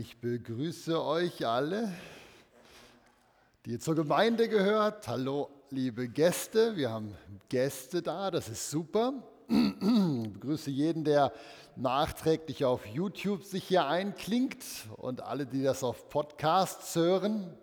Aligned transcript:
Ich 0.00 0.16
begrüße 0.16 1.04
euch 1.04 1.46
alle, 1.46 1.92
die 3.66 3.78
zur 3.78 3.94
Gemeinde 3.94 4.48
gehört. 4.48 5.06
Hallo, 5.06 5.50
liebe 5.68 6.08
Gäste. 6.08 6.74
Wir 6.74 6.90
haben 6.90 7.14
Gäste 7.50 8.00
da, 8.00 8.30
das 8.30 8.48
ist 8.48 8.70
super. 8.70 9.12
Ich 9.46 9.78
begrüße 10.32 10.70
jeden, 10.70 11.04
der 11.04 11.34
nachträglich 11.76 12.64
auf 12.64 12.86
YouTube 12.86 13.44
sich 13.44 13.64
hier 13.64 13.88
einklingt 13.88 14.64
und 14.96 15.20
alle, 15.20 15.44
die 15.44 15.62
das 15.62 15.84
auf 15.84 16.08
Podcasts 16.08 16.96
hören. 16.96 17.54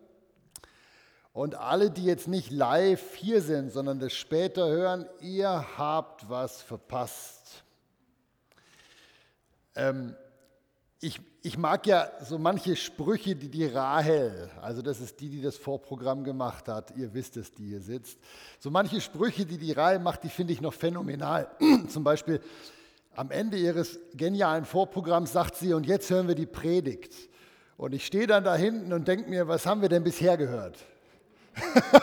Und 1.33 1.55
alle, 1.55 1.89
die 1.89 2.05
jetzt 2.05 2.27
nicht 2.27 2.51
live 2.51 3.15
hier 3.15 3.41
sind, 3.41 3.71
sondern 3.71 3.97
das 3.99 4.13
später 4.13 4.67
hören, 4.69 5.07
ihr 5.21 5.65
habt 5.75 6.29
was 6.29 6.61
verpasst. 6.61 7.63
Ähm, 9.73 10.15
ich, 10.99 11.19
ich 11.47 11.57
mag 11.57 11.87
ja 11.87 12.11
so 12.21 12.37
manche 12.37 12.75
Sprüche, 12.75 13.33
die 13.33 13.47
die 13.47 13.65
Rahel, 13.67 14.49
also 14.61 14.81
das 14.81 14.99
ist 14.99 15.21
die, 15.21 15.29
die 15.29 15.41
das 15.41 15.55
Vorprogramm 15.55 16.25
gemacht 16.25 16.67
hat, 16.67 16.91
ihr 16.97 17.13
wisst 17.13 17.37
es, 17.37 17.53
die 17.53 17.69
hier 17.69 17.79
sitzt, 17.79 18.19
so 18.59 18.69
manche 18.69 18.99
Sprüche, 18.99 19.45
die 19.45 19.57
die 19.57 19.71
Rahel 19.71 19.99
macht, 19.99 20.25
die 20.25 20.29
finde 20.29 20.51
ich 20.51 20.59
noch 20.59 20.73
phänomenal. 20.73 21.49
Zum 21.87 22.03
Beispiel 22.03 22.41
am 23.15 23.31
Ende 23.31 23.55
ihres 23.55 23.97
genialen 24.13 24.65
Vorprogramms 24.65 25.31
sagt 25.31 25.55
sie, 25.55 25.73
und 25.73 25.85
jetzt 25.85 26.09
hören 26.09 26.27
wir 26.27 26.35
die 26.35 26.45
Predigt. 26.45 27.13
Und 27.77 27.93
ich 27.93 28.05
stehe 28.05 28.27
dann 28.27 28.43
da 28.43 28.53
hinten 28.53 28.91
und 28.91 29.07
denke 29.07 29.29
mir, 29.29 29.47
was 29.47 29.65
haben 29.65 29.81
wir 29.81 29.87
denn 29.87 30.03
bisher 30.03 30.35
gehört? 30.35 30.77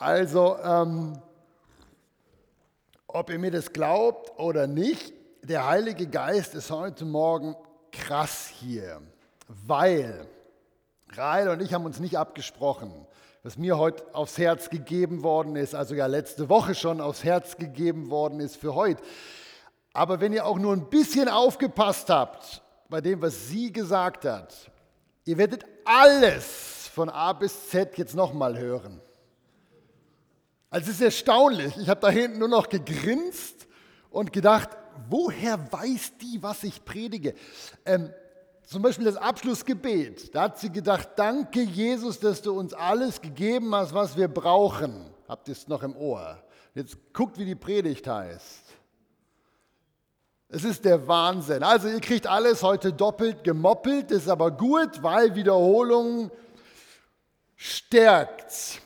also, 0.00 0.56
ähm, 0.64 1.16
ob 3.06 3.30
ihr 3.30 3.38
mir 3.38 3.52
das 3.52 3.72
glaubt 3.72 4.36
oder 4.36 4.66
nicht, 4.66 5.15
der 5.46 5.64
Heilige 5.64 6.08
Geist 6.08 6.56
ist 6.56 6.72
heute 6.72 7.04
Morgen 7.04 7.54
krass 7.92 8.48
hier, 8.48 9.00
weil 9.46 10.26
Rael 11.12 11.48
und 11.50 11.62
ich 11.62 11.72
haben 11.72 11.84
uns 11.84 12.00
nicht 12.00 12.18
abgesprochen, 12.18 13.06
was 13.44 13.56
mir 13.56 13.78
heute 13.78 14.12
aufs 14.12 14.38
Herz 14.38 14.70
gegeben 14.70 15.22
worden 15.22 15.54
ist, 15.54 15.76
also 15.76 15.94
ja 15.94 16.06
letzte 16.06 16.48
Woche 16.48 16.74
schon 16.74 17.00
aufs 17.00 17.22
Herz 17.22 17.56
gegeben 17.56 18.10
worden 18.10 18.40
ist 18.40 18.56
für 18.56 18.74
heute. 18.74 19.00
Aber 19.92 20.20
wenn 20.20 20.32
ihr 20.32 20.46
auch 20.46 20.58
nur 20.58 20.72
ein 20.72 20.90
bisschen 20.90 21.28
aufgepasst 21.28 22.10
habt 22.10 22.60
bei 22.88 23.00
dem, 23.00 23.22
was 23.22 23.46
sie 23.46 23.72
gesagt 23.72 24.24
hat, 24.24 24.52
ihr 25.24 25.38
werdet 25.38 25.64
alles 25.84 26.90
von 26.92 27.08
A 27.08 27.32
bis 27.32 27.70
Z 27.70 27.96
jetzt 27.98 28.16
nochmal 28.16 28.58
hören. 28.58 29.00
Also 30.70 30.90
es 30.90 30.96
ist 30.96 31.02
erstaunlich. 31.02 31.76
Ich 31.78 31.88
habe 31.88 32.00
da 32.00 32.10
hinten 32.10 32.40
nur 32.40 32.48
noch 32.48 32.68
gegrinst 32.68 33.68
und 34.10 34.32
gedacht, 34.32 34.70
woher 35.08 35.72
weiß 35.72 36.12
die, 36.20 36.42
was 36.42 36.64
ich 36.64 36.84
predige? 36.84 37.34
Ähm, 37.84 38.12
zum 38.64 38.82
Beispiel 38.82 39.04
das 39.04 39.16
Abschlussgebet. 39.16 40.34
Da 40.34 40.42
hat 40.42 40.58
sie 40.58 40.70
gedacht, 40.70 41.10
danke 41.16 41.62
Jesus, 41.62 42.18
dass 42.18 42.42
du 42.42 42.52
uns 42.58 42.74
alles 42.74 43.20
gegeben 43.20 43.74
hast, 43.74 43.94
was 43.94 44.16
wir 44.16 44.28
brauchen. 44.28 45.06
Habt 45.28 45.48
ihr 45.48 45.52
es 45.52 45.68
noch 45.68 45.82
im 45.82 45.96
Ohr? 45.96 46.42
Jetzt 46.74 46.96
guckt, 47.12 47.38
wie 47.38 47.44
die 47.44 47.54
Predigt 47.54 48.06
heißt. 48.06 48.62
Es 50.48 50.64
ist 50.64 50.84
der 50.84 51.06
Wahnsinn. 51.08 51.62
Also 51.62 51.88
ihr 51.88 52.00
kriegt 52.00 52.26
alles 52.26 52.62
heute 52.62 52.92
doppelt 52.92 53.42
gemoppelt, 53.42 54.10
ist 54.10 54.28
aber 54.28 54.50
gut, 54.50 55.02
weil 55.02 55.34
Wiederholung 55.34 56.30
stärkt. 57.56 58.80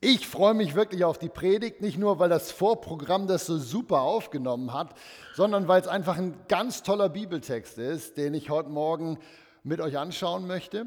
Ich 0.00 0.28
freue 0.28 0.52
mich 0.52 0.74
wirklich 0.74 1.04
auf 1.04 1.18
die 1.18 1.30
Predigt, 1.30 1.80
nicht 1.80 1.96
nur, 1.98 2.18
weil 2.18 2.28
das 2.28 2.52
Vorprogramm 2.52 3.26
das 3.26 3.46
so 3.46 3.56
super 3.56 4.02
aufgenommen 4.02 4.74
hat, 4.74 4.94
sondern 5.34 5.68
weil 5.68 5.80
es 5.80 5.88
einfach 5.88 6.18
ein 6.18 6.34
ganz 6.48 6.82
toller 6.82 7.08
Bibeltext 7.08 7.78
ist, 7.78 8.18
den 8.18 8.34
ich 8.34 8.50
heute 8.50 8.68
Morgen 8.68 9.18
mit 9.62 9.80
euch 9.80 9.96
anschauen 9.96 10.46
möchte. 10.46 10.86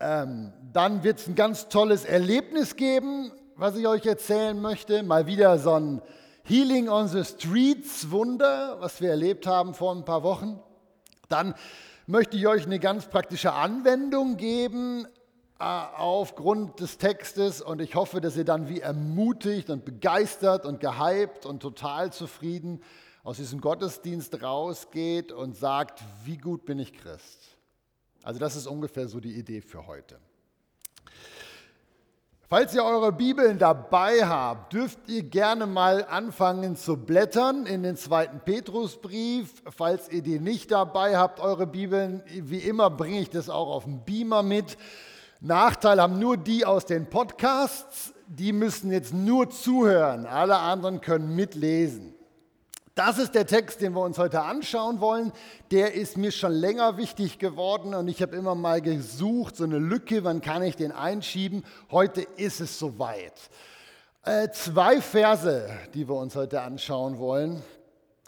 Ähm, 0.00 0.52
dann 0.72 1.04
wird 1.04 1.18
es 1.18 1.26
ein 1.26 1.34
ganz 1.34 1.68
tolles 1.68 2.06
Erlebnis 2.06 2.76
geben, 2.76 3.30
was 3.56 3.76
ich 3.76 3.86
euch 3.86 4.06
erzählen 4.06 4.58
möchte. 4.58 5.02
Mal 5.02 5.26
wieder 5.26 5.58
so 5.58 5.74
ein 5.74 6.00
Healing 6.44 6.88
on 6.88 7.08
the 7.08 7.24
Streets 7.24 8.10
Wunder, 8.10 8.76
was 8.80 9.02
wir 9.02 9.10
erlebt 9.10 9.46
haben 9.46 9.74
vor 9.74 9.94
ein 9.94 10.06
paar 10.06 10.22
Wochen. 10.22 10.58
Dann 11.28 11.54
möchte 12.06 12.38
ich 12.38 12.46
euch 12.46 12.64
eine 12.64 12.78
ganz 12.78 13.06
praktische 13.06 13.52
Anwendung 13.52 14.38
geben, 14.38 15.06
aufgrund 15.58 16.78
des 16.78 16.98
Textes 16.98 17.60
und 17.60 17.80
ich 17.80 17.94
hoffe, 17.96 18.20
dass 18.20 18.36
ihr 18.36 18.44
dann 18.44 18.68
wie 18.68 18.80
ermutigt 18.80 19.70
und 19.70 19.84
begeistert 19.84 20.64
und 20.64 20.80
gehypt 20.80 21.46
und 21.46 21.60
total 21.60 22.12
zufrieden 22.12 22.80
aus 23.24 23.38
diesem 23.38 23.60
Gottesdienst 23.60 24.42
rausgeht 24.42 25.32
und 25.32 25.56
sagt, 25.56 26.02
wie 26.24 26.38
gut 26.38 26.64
bin 26.64 26.78
ich 26.78 26.92
Christ. 26.92 27.56
Also 28.22 28.38
das 28.38 28.56
ist 28.56 28.66
ungefähr 28.66 29.08
so 29.08 29.20
die 29.20 29.34
Idee 29.34 29.60
für 29.60 29.86
heute. 29.86 30.18
Falls 32.50 32.74
ihr 32.74 32.82
eure 32.82 33.12
Bibeln 33.12 33.58
dabei 33.58 34.24
habt, 34.24 34.72
dürft 34.72 34.98
ihr 35.08 35.22
gerne 35.22 35.66
mal 35.66 36.06
anfangen 36.06 36.76
zu 36.76 36.96
blättern 36.96 37.66
in 37.66 37.82
den 37.82 37.96
zweiten 37.96 38.40
Petrusbrief. 38.40 39.62
Falls 39.68 40.08
ihr 40.08 40.22
die 40.22 40.40
nicht 40.40 40.70
dabei 40.70 41.18
habt, 41.18 41.40
eure 41.40 41.66
Bibeln, 41.66 42.22
wie 42.26 42.60
immer 42.60 42.88
bringe 42.88 43.20
ich 43.20 43.28
das 43.28 43.50
auch 43.50 43.68
auf 43.68 43.84
dem 43.84 44.02
Beamer 44.04 44.42
mit. 44.42 44.78
Nachteil 45.40 46.00
haben 46.00 46.18
nur 46.18 46.36
die 46.36 46.64
aus 46.64 46.84
den 46.84 47.08
Podcasts, 47.08 48.12
die 48.26 48.52
müssen 48.52 48.90
jetzt 48.90 49.14
nur 49.14 49.50
zuhören, 49.50 50.26
alle 50.26 50.58
anderen 50.58 51.00
können 51.00 51.34
mitlesen. 51.34 52.14
Das 52.96 53.18
ist 53.18 53.36
der 53.36 53.46
Text, 53.46 53.80
den 53.80 53.92
wir 53.92 54.00
uns 54.00 54.18
heute 54.18 54.42
anschauen 54.42 55.00
wollen. 55.00 55.32
Der 55.70 55.94
ist 55.94 56.16
mir 56.16 56.32
schon 56.32 56.50
länger 56.50 56.96
wichtig 56.96 57.38
geworden 57.38 57.94
und 57.94 58.08
ich 58.08 58.20
habe 58.20 58.34
immer 58.34 58.56
mal 58.56 58.82
gesucht, 58.82 59.56
so 59.56 59.62
eine 59.62 59.78
Lücke, 59.78 60.24
wann 60.24 60.40
kann 60.40 60.64
ich 60.64 60.74
den 60.74 60.90
einschieben. 60.90 61.64
Heute 61.92 62.22
ist 62.22 62.60
es 62.60 62.76
soweit. 62.76 63.34
Äh, 64.24 64.50
zwei 64.50 65.00
Verse, 65.00 65.70
die 65.94 66.08
wir 66.08 66.16
uns 66.16 66.34
heute 66.34 66.60
anschauen 66.60 67.18
wollen, 67.18 67.62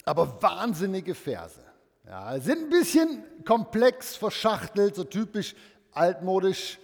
aber 0.04 0.40
wahnsinnige 0.40 1.16
Verse. 1.16 1.60
Ja, 2.06 2.38
sind 2.38 2.66
ein 2.66 2.70
bisschen 2.70 3.24
komplex 3.44 4.14
verschachtelt, 4.14 4.94
so 4.94 5.02
typisch 5.02 5.56
altmodisch 5.92 6.78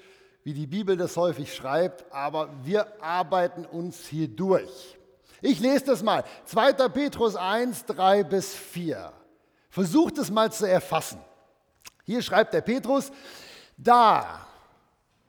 wie 0.46 0.54
die 0.54 0.68
Bibel 0.68 0.96
das 0.96 1.16
häufig 1.16 1.52
schreibt, 1.52 2.04
aber 2.12 2.48
wir 2.62 3.02
arbeiten 3.02 3.64
uns 3.64 4.06
hier 4.06 4.28
durch. 4.28 4.96
Ich 5.42 5.58
lese 5.58 5.86
das 5.86 6.04
mal. 6.04 6.22
2. 6.44 6.88
Petrus 6.88 7.34
1, 7.34 7.84
3 7.86 8.22
bis 8.22 8.54
4. 8.54 9.12
Versucht 9.70 10.18
es 10.18 10.30
mal 10.30 10.52
zu 10.52 10.68
erfassen. 10.68 11.18
Hier 12.04 12.22
schreibt 12.22 12.54
der 12.54 12.60
Petrus, 12.60 13.10
da 13.76 14.46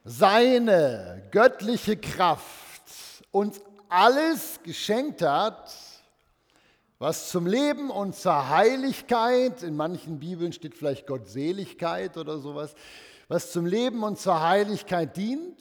seine 0.06 1.28
göttliche 1.32 1.98
Kraft 1.98 2.84
uns 3.32 3.60
alles 3.90 4.60
geschenkt 4.62 5.24
hat, 5.24 5.74
was 7.00 7.32
zum 7.32 7.48
Leben 7.48 7.90
und 7.90 8.16
zur 8.16 8.50
Heiligkeit, 8.50 9.64
in 9.64 9.76
manchen 9.76 10.20
Bibeln 10.20 10.54
steht 10.54 10.76
vielleicht 10.76 11.08
Gottseligkeit 11.08 12.18
oder 12.18 12.38
sowas, 12.38 12.76
was 13.28 13.52
zum 13.52 13.66
Leben 13.66 14.04
und 14.04 14.20
zur 14.20 14.42
Heiligkeit 14.42 15.16
dient, 15.18 15.58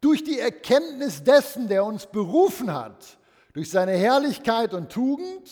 durch 0.00 0.24
die 0.24 0.38
Erkenntnis 0.38 1.22
dessen, 1.22 1.68
der 1.68 1.84
uns 1.84 2.06
berufen 2.06 2.72
hat, 2.72 3.18
durch 3.52 3.70
seine 3.70 3.92
Herrlichkeit 3.92 4.74
und 4.74 4.90
Tugend, 4.90 5.50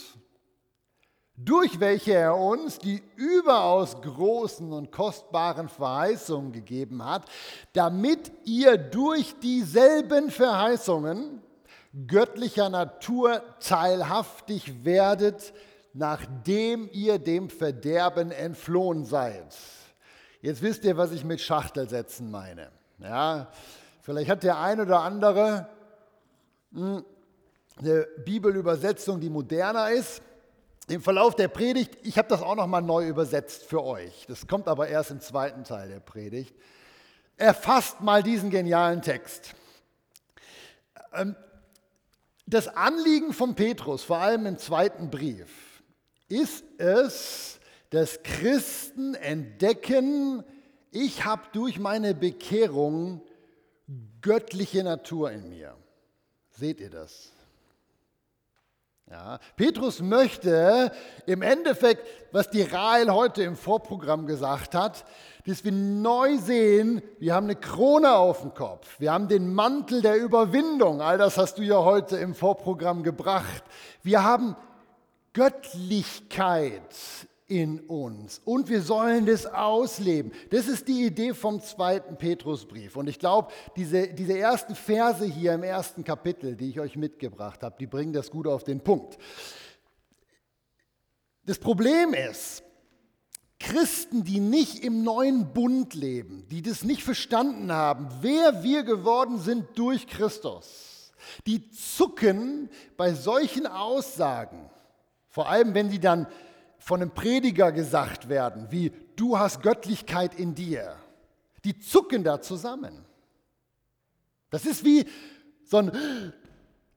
durch 1.37 1.81
welche 1.81 2.12
er 2.12 2.37
uns 2.37 2.79
die 2.79 3.02
überaus 3.17 4.02
großen 4.02 4.73
und 4.73 4.93
kostbaren 4.93 5.69
Verheißungen 5.69 6.52
gegeben 6.52 7.05
hat, 7.05 7.25
damit 7.73 8.31
ihr 8.44 8.76
durch 8.76 9.35
dieselben 9.41 10.31
Verheißungen 10.31 11.41
göttlicher 12.06 12.69
Natur 12.69 13.43
teilhaftig 13.61 14.85
werdet, 14.85 15.55
nachdem 15.94 16.88
ihr 16.93 17.19
dem 17.19 17.49
Verderben 17.49 18.32
entflohen 18.32 19.05
seid. 19.05 19.47
Jetzt 20.42 20.62
wisst 20.62 20.84
ihr, 20.84 20.96
was 20.96 21.12
ich 21.12 21.25
mit 21.25 21.40
Schachtelsätzen 21.40 22.31
meine. 22.31 22.70
Ja, 22.98 23.50
vielleicht 24.02 24.31
hat 24.31 24.42
der 24.42 24.58
ein 24.58 24.81
oder 24.81 25.00
andere 25.00 25.69
hm, 26.72 27.04
eine 27.78 28.06
Bibelübersetzung, 28.25 29.20
die 29.20 29.31
moderner 29.31 29.90
ist. 29.90 30.22
Im 30.88 31.02
Verlauf 31.02 31.37
der 31.37 31.48
Predigt, 31.48 31.96
ich 32.02 32.19
habe 32.19 32.28
das 32.28 32.42
auch 32.42 32.56
noch 32.56 32.66
mal 32.66 32.81
neu 32.81 33.06
übersetzt 33.06 33.64
für 33.64 33.84
euch. 33.84 34.25
Das 34.26 34.46
kommt 34.46 34.66
aber 34.66 34.88
erst 34.88 35.10
im 35.10 35.20
zweiten 35.20 35.62
Teil 35.64 35.88
der 35.88 36.00
Predigt. 36.00 36.54
Erfasst 37.37 38.00
mal 38.00 38.22
diesen 38.22 38.50
genialen 38.50 39.02
Text. 39.02 39.54
Ähm, 41.12 41.37
das 42.46 42.66
Anliegen 42.66 43.32
von 43.32 43.54
Petrus, 43.54 44.02
vor 44.02 44.19
allem 44.19 44.46
im 44.46 44.58
zweiten 44.58 45.10
Brief, 45.10 45.82
ist 46.28 46.64
es, 46.78 47.59
dass 47.90 48.22
Christen 48.22 49.14
entdecken, 49.14 50.44
ich 50.90 51.25
habe 51.25 51.42
durch 51.52 51.78
meine 51.78 52.14
Bekehrung 52.14 53.22
göttliche 54.20 54.82
Natur 54.82 55.31
in 55.31 55.48
mir. 55.48 55.76
Seht 56.50 56.81
ihr 56.81 56.90
das? 56.90 57.32
Ja, 59.10 59.40
Petrus 59.56 60.00
möchte 60.00 60.92
im 61.26 61.42
Endeffekt, 61.42 62.06
was 62.31 62.48
die 62.48 62.62
Rahel 62.62 63.12
heute 63.12 63.42
im 63.42 63.56
Vorprogramm 63.56 64.25
gesagt 64.26 64.76
hat, 64.76 65.04
dass 65.46 65.64
wir 65.64 65.72
neu 65.72 66.37
sehen, 66.37 67.02
wir 67.19 67.34
haben 67.34 67.46
eine 67.46 67.56
Krone 67.56 68.14
auf 68.14 68.42
dem 68.42 68.54
Kopf, 68.54 69.00
wir 69.00 69.12
haben 69.12 69.26
den 69.26 69.52
Mantel 69.52 70.00
der 70.00 70.16
Überwindung, 70.16 71.02
all 71.02 71.19
das 71.19 71.38
hast 71.38 71.58
du 71.58 71.62
ja 71.62 71.82
heute 71.82 72.19
im 72.19 72.37
Vorprogramm 72.37 73.02
gebracht. 73.02 73.64
Wir 74.04 74.22
haben 74.22 74.54
Göttlichkeit 75.32 76.81
in 77.50 77.81
uns 77.81 78.41
und 78.44 78.69
wir 78.69 78.81
sollen 78.81 79.26
das 79.26 79.44
ausleben. 79.44 80.32
Das 80.50 80.69
ist 80.69 80.87
die 80.87 81.05
Idee 81.05 81.35
vom 81.35 81.61
zweiten 81.61 82.17
Petrusbrief. 82.17 82.97
Und 82.97 83.08
ich 83.08 83.19
glaube, 83.19 83.52
diese, 83.76 84.08
diese 84.08 84.38
ersten 84.38 84.76
Verse 84.76 85.25
hier 85.25 85.52
im 85.55 85.64
ersten 85.64 86.05
Kapitel, 86.05 86.55
die 86.55 86.70
ich 86.70 86.81
euch 86.81 86.97
mitgebracht 86.97 87.62
habe, 87.64 87.75
die 87.79 87.87
bringen 87.87 88.12
das 88.12 88.31
gut 88.31 88.47
auf 88.47 88.62
den 88.62 88.81
Punkt. 88.81 89.19
Das 91.44 91.58
Problem 91.58 92.14
ist, 92.14 92.62
Christen, 93.58 94.23
die 94.23 94.38
nicht 94.38 94.85
im 94.85 95.02
neuen 95.02 95.52
Bund 95.52 95.94
leben, 95.94 96.47
die 96.50 96.62
das 96.62 96.85
nicht 96.85 97.02
verstanden 97.02 97.73
haben, 97.73 98.08
wer 98.20 98.62
wir 98.62 98.85
geworden 98.85 99.38
sind 99.38 99.67
durch 99.75 100.06
Christus, 100.06 101.12
die 101.47 101.69
zucken 101.70 102.70
bei 102.97 103.12
solchen 103.12 103.67
Aussagen, 103.67 104.70
vor 105.29 105.49
allem 105.49 105.75
wenn 105.75 105.91
sie 105.91 106.00
dann 106.00 106.26
von 106.80 107.02
einem 107.02 107.12
Prediger 107.12 107.70
gesagt 107.70 108.28
werden, 108.28 108.68
wie 108.70 108.90
du 109.14 109.38
hast 109.38 109.62
Göttlichkeit 109.62 110.34
in 110.34 110.54
dir, 110.54 110.96
die 111.64 111.78
zucken 111.78 112.24
da 112.24 112.40
zusammen. 112.40 113.04
Das 114.50 114.64
ist 114.64 114.84
wie 114.84 115.06
so 115.64 115.76
ein, 115.76 115.92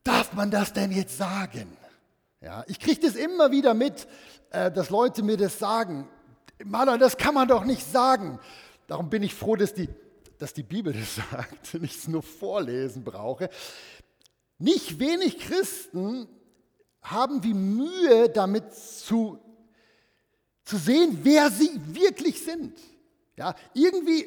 darf 0.04 0.34
man 0.34 0.50
das 0.50 0.74
denn 0.74 0.92
jetzt 0.92 1.18
sagen? 1.18 1.78
Ja, 2.42 2.64
ich 2.68 2.80
kriege 2.80 3.02
das 3.02 3.16
immer 3.16 3.52
wieder 3.52 3.74
mit, 3.74 4.08
äh, 4.50 4.72
dass 4.72 4.90
Leute 4.90 5.22
mir 5.22 5.38
das 5.38 5.60
sagen. 5.60 6.08
Maler, 6.64 6.98
das 6.98 7.18
kann 7.18 7.34
man 7.34 7.48
doch 7.48 7.66
nicht 7.66 7.86
sagen. 7.86 8.40
Darum 8.88 9.10
bin 9.10 9.22
ich 9.22 9.36
froh, 9.36 9.56
dass 9.56 9.74
die, 9.74 9.90
dass 10.40 10.54
die 10.54 10.64
Bibel 10.64 10.94
das 10.94 11.16
sagt 11.32 11.76
und 11.76 11.84
ich 11.84 11.98
es 11.98 12.08
nur 12.08 12.24
vorlesen 12.24 13.04
brauche. 13.04 13.50
Nicht 14.58 15.00
wenig 15.00 15.40
Christen 15.40 16.28
haben 17.02 17.44
wie 17.44 17.54
Mühe 17.54 18.30
damit 18.30 18.74
zu 18.74 19.40
zu 20.64 20.78
sehen, 20.78 21.20
wer 21.24 21.50
sie 21.52 21.80
wirklich 21.88 22.44
sind. 22.44 22.80
Ja, 23.36 23.56
irgendwie 23.74 24.26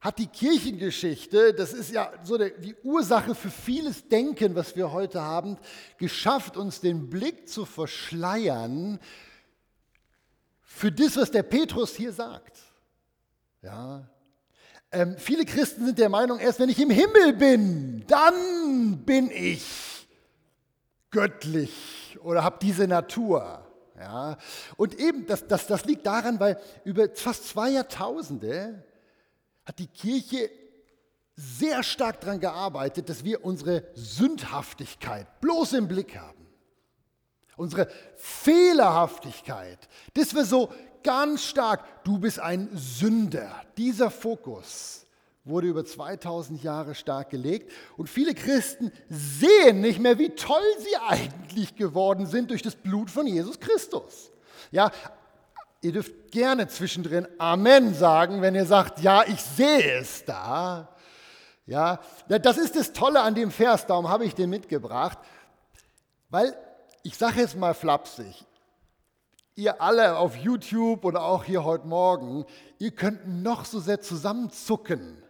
hat 0.00 0.18
die 0.18 0.26
Kirchengeschichte, 0.26 1.54
das 1.54 1.72
ist 1.72 1.90
ja 1.90 2.12
so 2.22 2.36
die 2.36 2.74
Ursache 2.82 3.34
für 3.34 3.50
vieles 3.50 4.06
Denken, 4.06 4.54
was 4.54 4.76
wir 4.76 4.92
heute 4.92 5.22
haben, 5.22 5.56
geschafft, 5.96 6.58
uns 6.58 6.80
den 6.80 7.08
Blick 7.08 7.48
zu 7.48 7.64
verschleiern 7.64 9.00
für 10.60 10.92
das, 10.92 11.16
was 11.16 11.30
der 11.30 11.42
Petrus 11.42 11.96
hier 11.96 12.12
sagt. 12.12 12.58
Ja, 13.62 14.06
ähm, 14.92 15.16
viele 15.18 15.46
Christen 15.46 15.86
sind 15.86 15.98
der 15.98 16.10
Meinung, 16.10 16.38
erst 16.38 16.60
wenn 16.60 16.68
ich 16.68 16.78
im 16.78 16.90
Himmel 16.90 17.32
bin, 17.32 18.04
dann 18.06 19.04
bin 19.04 19.30
ich 19.30 20.06
göttlich 21.10 22.18
oder 22.22 22.44
habe 22.44 22.58
diese 22.60 22.86
Natur. 22.86 23.63
Ja? 24.04 24.36
Und 24.76 24.98
eben, 24.98 25.26
das, 25.26 25.46
das, 25.46 25.66
das 25.66 25.84
liegt 25.84 26.06
daran, 26.06 26.38
weil 26.38 26.60
über 26.84 27.08
fast 27.14 27.48
zwei 27.48 27.70
Jahrtausende 27.70 28.84
hat 29.64 29.78
die 29.78 29.86
Kirche 29.86 30.50
sehr 31.36 31.82
stark 31.82 32.20
daran 32.20 32.38
gearbeitet, 32.38 33.08
dass 33.08 33.24
wir 33.24 33.44
unsere 33.44 33.84
Sündhaftigkeit 33.94 35.40
bloß 35.40 35.72
im 35.72 35.88
Blick 35.88 36.16
haben. 36.16 36.46
Unsere 37.56 37.88
Fehlerhaftigkeit, 38.16 39.88
dass 40.14 40.34
wir 40.34 40.44
so 40.44 40.72
ganz 41.02 41.44
stark, 41.44 42.04
du 42.04 42.18
bist 42.18 42.40
ein 42.40 42.68
Sünder, 42.74 43.62
dieser 43.76 44.10
Fokus 44.10 45.03
wurde 45.44 45.66
über 45.66 45.84
2000 45.84 46.62
Jahre 46.62 46.94
stark 46.94 47.30
gelegt. 47.30 47.70
Und 47.96 48.08
viele 48.08 48.34
Christen 48.34 48.90
sehen 49.08 49.82
nicht 49.82 50.00
mehr, 50.00 50.18
wie 50.18 50.30
toll 50.30 50.62
sie 50.78 50.96
eigentlich 51.06 51.76
geworden 51.76 52.26
sind 52.26 52.50
durch 52.50 52.62
das 52.62 52.74
Blut 52.74 53.10
von 53.10 53.26
Jesus 53.26 53.60
Christus. 53.60 54.32
Ja, 54.70 54.90
ihr 55.82 55.92
dürft 55.92 56.32
gerne 56.32 56.66
zwischendrin 56.68 57.28
Amen 57.38 57.94
sagen, 57.94 58.40
wenn 58.40 58.54
ihr 58.54 58.64
sagt, 58.64 59.00
ja, 59.00 59.22
ich 59.26 59.40
sehe 59.40 59.98
es 59.98 60.24
da. 60.24 60.88
Ja, 61.66 62.00
das 62.28 62.56
ist 62.56 62.76
das 62.76 62.92
Tolle 62.92 63.20
an 63.20 63.34
dem 63.34 63.50
Vers, 63.50 63.86
darum 63.86 64.08
habe 64.08 64.24
ich 64.24 64.34
den 64.34 64.50
mitgebracht, 64.50 65.18
weil 66.28 66.54
ich 67.02 67.16
sage 67.16 67.40
jetzt 67.40 67.56
mal 67.56 67.74
flapsig, 67.74 68.44
ihr 69.56 69.80
alle 69.80 70.16
auf 70.16 70.36
YouTube 70.36 71.04
oder 71.04 71.22
auch 71.22 71.44
hier 71.44 71.64
heute 71.64 71.86
Morgen, 71.86 72.44
ihr 72.78 72.90
könnt 72.90 73.42
noch 73.42 73.64
so 73.64 73.80
sehr 73.80 74.00
zusammenzucken 74.00 75.23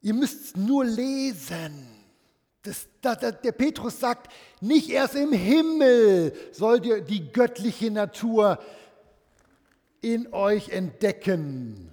Ihr 0.00 0.14
müsst 0.14 0.56
nur 0.56 0.84
lesen. 0.84 1.86
Das, 2.62 2.86
das, 3.00 3.18
der 3.18 3.52
Petrus 3.52 3.98
sagt, 4.00 4.32
nicht 4.60 4.90
erst 4.90 5.14
im 5.14 5.32
Himmel 5.32 6.32
sollt 6.52 6.84
ihr 6.84 7.00
die 7.00 7.32
göttliche 7.32 7.90
Natur 7.90 8.58
in 10.00 10.32
euch 10.32 10.68
entdecken 10.70 11.90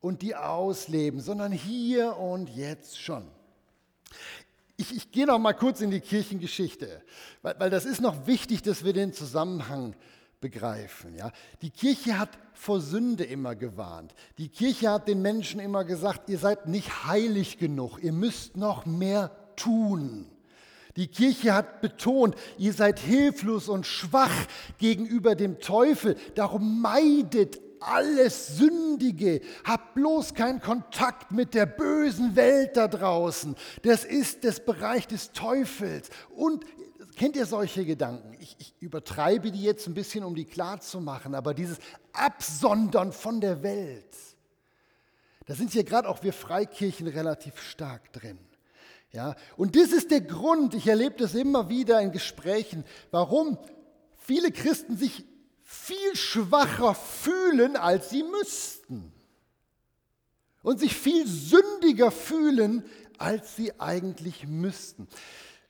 und 0.00 0.22
die 0.22 0.34
ausleben, 0.34 1.20
sondern 1.20 1.52
hier 1.52 2.16
und 2.16 2.48
jetzt 2.50 3.00
schon. 3.00 3.26
Ich, 4.76 4.94
ich 4.94 5.10
gehe 5.10 5.26
noch 5.26 5.38
mal 5.38 5.54
kurz 5.54 5.80
in 5.80 5.90
die 5.90 6.00
Kirchengeschichte, 6.00 7.02
weil, 7.42 7.58
weil 7.58 7.70
das 7.70 7.84
ist 7.84 8.00
noch 8.00 8.26
wichtig, 8.26 8.62
dass 8.62 8.84
wir 8.84 8.92
den 8.92 9.12
Zusammenhang 9.12 9.94
begreifen. 10.40 11.14
Ja? 11.14 11.32
Die 11.62 11.70
Kirche 11.70 12.18
hat 12.18 12.30
vor 12.52 12.80
Sünde 12.80 13.24
immer 13.24 13.54
gewarnt. 13.54 14.14
Die 14.38 14.48
Kirche 14.48 14.90
hat 14.90 15.08
den 15.08 15.22
Menschen 15.22 15.60
immer 15.60 15.84
gesagt, 15.84 16.28
ihr 16.28 16.38
seid 16.38 16.66
nicht 16.68 17.06
heilig 17.06 17.58
genug, 17.58 18.02
ihr 18.02 18.12
müsst 18.12 18.56
noch 18.56 18.86
mehr 18.86 19.30
tun. 19.56 20.26
Die 20.96 21.08
Kirche 21.08 21.52
hat 21.54 21.82
betont, 21.82 22.34
ihr 22.56 22.72
seid 22.72 22.98
hilflos 22.98 23.68
und 23.68 23.86
schwach 23.86 24.46
gegenüber 24.78 25.34
dem 25.34 25.60
Teufel, 25.60 26.16
darum 26.34 26.80
meidet 26.80 27.60
alles 27.80 28.56
Sündige, 28.56 29.42
habt 29.64 29.94
bloß 29.94 30.32
keinen 30.34 30.60
Kontakt 30.60 31.32
mit 31.32 31.54
der 31.54 31.66
bösen 31.66 32.34
Welt 32.34 32.76
da 32.76 32.88
draußen. 32.88 33.54
Das 33.82 34.04
ist 34.04 34.44
das 34.44 34.64
Bereich 34.64 35.06
des 35.06 35.32
Teufels. 35.32 36.08
Und 36.34 36.64
Kennt 37.16 37.34
ihr 37.34 37.46
solche 37.46 37.86
Gedanken? 37.86 38.36
Ich, 38.38 38.56
ich, 38.58 38.74
übertreibe 38.78 39.50
die 39.50 39.62
jetzt 39.62 39.86
ein 39.86 39.94
bisschen, 39.94 40.22
um 40.22 40.34
die 40.34 40.44
klar 40.44 40.80
zu 40.80 41.00
machen, 41.00 41.34
aber 41.34 41.54
dieses 41.54 41.78
Absondern 42.12 43.10
von 43.10 43.40
der 43.40 43.62
Welt, 43.62 44.14
da 45.46 45.54
sind 45.54 45.72
hier 45.72 45.84
gerade 45.84 46.08
auch 46.08 46.22
wir 46.22 46.34
Freikirchen 46.34 47.08
relativ 47.08 47.58
stark 47.58 48.12
drin. 48.12 48.38
Ja, 49.12 49.34
und 49.56 49.76
das 49.76 49.92
ist 49.92 50.10
der 50.10 50.20
Grund, 50.20 50.74
ich 50.74 50.86
erlebe 50.88 51.16
das 51.16 51.34
immer 51.34 51.70
wieder 51.70 52.02
in 52.02 52.12
Gesprächen, 52.12 52.84
warum 53.10 53.56
viele 54.18 54.52
Christen 54.52 54.98
sich 54.98 55.24
viel 55.62 56.14
schwacher 56.16 56.94
fühlen, 56.94 57.76
als 57.76 58.10
sie 58.10 58.24
müssten. 58.24 59.12
Und 60.62 60.80
sich 60.80 60.94
viel 60.94 61.26
sündiger 61.26 62.10
fühlen, 62.10 62.84
als 63.16 63.56
sie 63.56 63.80
eigentlich 63.80 64.46
müssten. 64.46 65.08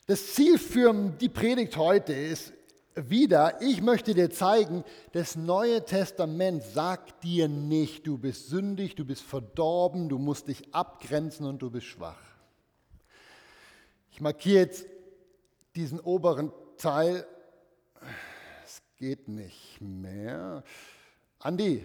Das 0.09 0.35
Ziel 0.35 0.57
für 0.57 0.95
die 1.21 1.29
Predigt 1.29 1.77
heute 1.77 2.13
ist 2.13 2.53
wieder, 2.95 3.61
ich 3.61 3.83
möchte 3.83 4.15
dir 4.15 4.31
zeigen, 4.31 4.85
das 5.11 5.35
Neue 5.35 5.85
Testament 5.85 6.63
sagt 6.63 7.25
dir 7.25 7.49
nicht, 7.49 8.07
du 8.07 8.17
bist 8.17 8.49
sündig, 8.49 8.95
du 8.95 9.05
bist 9.05 9.23
verdorben, 9.23 10.09
du 10.09 10.19
musst 10.19 10.47
dich 10.47 10.73
abgrenzen 10.73 11.45
und 11.45 11.61
du 11.61 11.73
bist 11.73 11.89
schwach. 11.89 12.21
Ich 14.13 14.21
markiere 14.21 14.61
jetzt 14.61 14.87
diesen 15.75 15.99
oberen 15.99 16.53
Teil. 16.79 17.27
Es 18.65 18.81
geht 18.99 19.27
nicht 19.27 19.81
mehr. 19.81 20.63
Andi, 21.41 21.83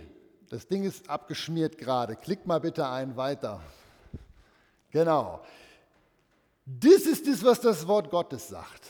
das 0.48 0.68
Ding 0.68 0.84
ist 0.84 1.10
abgeschmiert 1.10 1.80
gerade. 1.80 2.16
Klick 2.16 2.46
mal 2.46 2.60
bitte 2.60 2.88
ein 2.88 3.18
weiter. 3.18 3.64
Genau. 4.92 5.42
Das 6.80 7.04
ist 7.04 7.28
das, 7.28 7.44
was 7.44 7.60
das 7.60 7.88
Wort 7.88 8.10
Gottes 8.10 8.48
sagt. 8.48 8.88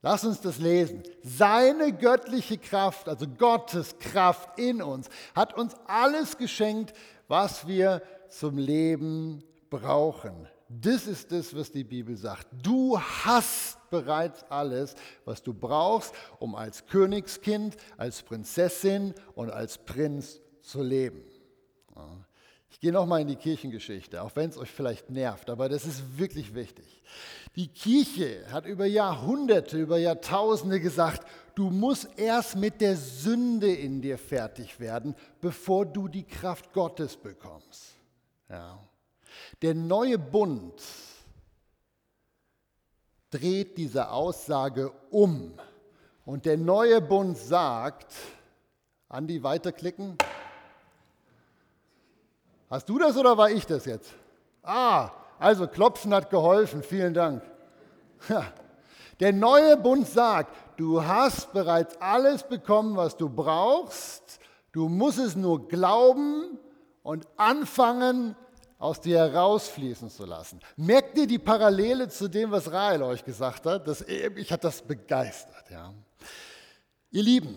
Lass 0.00 0.24
uns 0.24 0.40
das 0.40 0.58
lesen. 0.58 1.02
Seine 1.22 1.92
göttliche 1.92 2.58
Kraft, 2.58 3.08
also 3.08 3.26
Gottes 3.26 3.98
Kraft 3.98 4.58
in 4.58 4.82
uns, 4.82 5.08
hat 5.34 5.56
uns 5.56 5.74
alles 5.86 6.36
geschenkt, 6.36 6.94
was 7.26 7.66
wir 7.66 8.02
zum 8.28 8.58
Leben 8.58 9.42
brauchen. 9.70 10.48
Das 10.68 11.06
ist 11.06 11.30
das, 11.32 11.54
was 11.54 11.70
die 11.70 11.84
Bibel 11.84 12.16
sagt. 12.16 12.48
Du 12.62 12.98
hast 12.98 13.78
bereits 13.90 14.44
alles, 14.50 14.94
was 15.24 15.42
du 15.42 15.54
brauchst, 15.54 16.14
um 16.38 16.54
als 16.54 16.86
Königskind, 16.86 17.76
als 17.96 18.22
Prinzessin 18.22 19.14
und 19.34 19.50
als 19.50 19.78
Prinz 19.78 20.40
zu 20.62 20.82
leben. 20.82 21.22
Ich 22.74 22.80
gehe 22.80 22.92
nochmal 22.92 23.20
in 23.20 23.28
die 23.28 23.36
Kirchengeschichte, 23.36 24.20
auch 24.20 24.34
wenn 24.34 24.50
es 24.50 24.58
euch 24.58 24.70
vielleicht 24.70 25.08
nervt, 25.08 25.48
aber 25.48 25.68
das 25.68 25.86
ist 25.86 26.18
wirklich 26.18 26.56
wichtig. 26.56 27.02
Die 27.54 27.68
Kirche 27.68 28.44
hat 28.50 28.66
über 28.66 28.84
Jahrhunderte, 28.84 29.78
über 29.78 29.96
Jahrtausende 29.96 30.80
gesagt, 30.80 31.24
du 31.54 31.70
musst 31.70 32.08
erst 32.16 32.56
mit 32.56 32.80
der 32.80 32.96
Sünde 32.96 33.72
in 33.72 34.02
dir 34.02 34.18
fertig 34.18 34.80
werden, 34.80 35.14
bevor 35.40 35.86
du 35.86 36.08
die 36.08 36.24
Kraft 36.24 36.72
Gottes 36.72 37.16
bekommst. 37.16 37.94
Ja. 38.48 38.80
Der 39.62 39.74
neue 39.74 40.18
Bund 40.18 40.82
dreht 43.30 43.78
diese 43.78 44.10
Aussage 44.10 44.90
um. 45.10 45.54
Und 46.24 46.44
der 46.44 46.56
neue 46.56 47.00
Bund 47.00 47.38
sagt, 47.38 48.12
Andi, 49.08 49.44
weiterklicken. 49.44 50.18
Hast 52.74 52.88
du 52.88 52.98
das 52.98 53.16
oder 53.16 53.38
war 53.38 53.52
ich 53.52 53.64
das 53.66 53.84
jetzt? 53.84 54.12
Ah, 54.64 55.10
also 55.38 55.68
Klopfen 55.68 56.12
hat 56.12 56.28
geholfen, 56.28 56.82
vielen 56.82 57.14
Dank. 57.14 57.40
Der 59.20 59.32
neue 59.32 59.76
Bund 59.76 60.08
sagt, 60.08 60.52
du 60.76 61.00
hast 61.00 61.52
bereits 61.52 61.96
alles 62.00 62.42
bekommen, 62.42 62.96
was 62.96 63.16
du 63.16 63.28
brauchst. 63.28 64.40
Du 64.72 64.88
musst 64.88 65.20
es 65.20 65.36
nur 65.36 65.68
glauben 65.68 66.58
und 67.04 67.28
anfangen, 67.36 68.34
aus 68.80 69.00
dir 69.00 69.18
herausfließen 69.18 70.10
zu 70.10 70.24
lassen. 70.24 70.58
Merkt 70.76 71.16
ihr 71.16 71.28
die 71.28 71.38
Parallele 71.38 72.08
zu 72.08 72.26
dem, 72.26 72.50
was 72.50 72.72
Rahel 72.72 73.04
euch 73.04 73.24
gesagt 73.24 73.66
hat? 73.66 73.86
Das, 73.86 74.00
ich 74.00 74.50
hat 74.50 74.64
das 74.64 74.82
begeistert. 74.82 75.70
Ja. 75.70 75.94
Ihr 77.12 77.22
Lieben, 77.22 77.56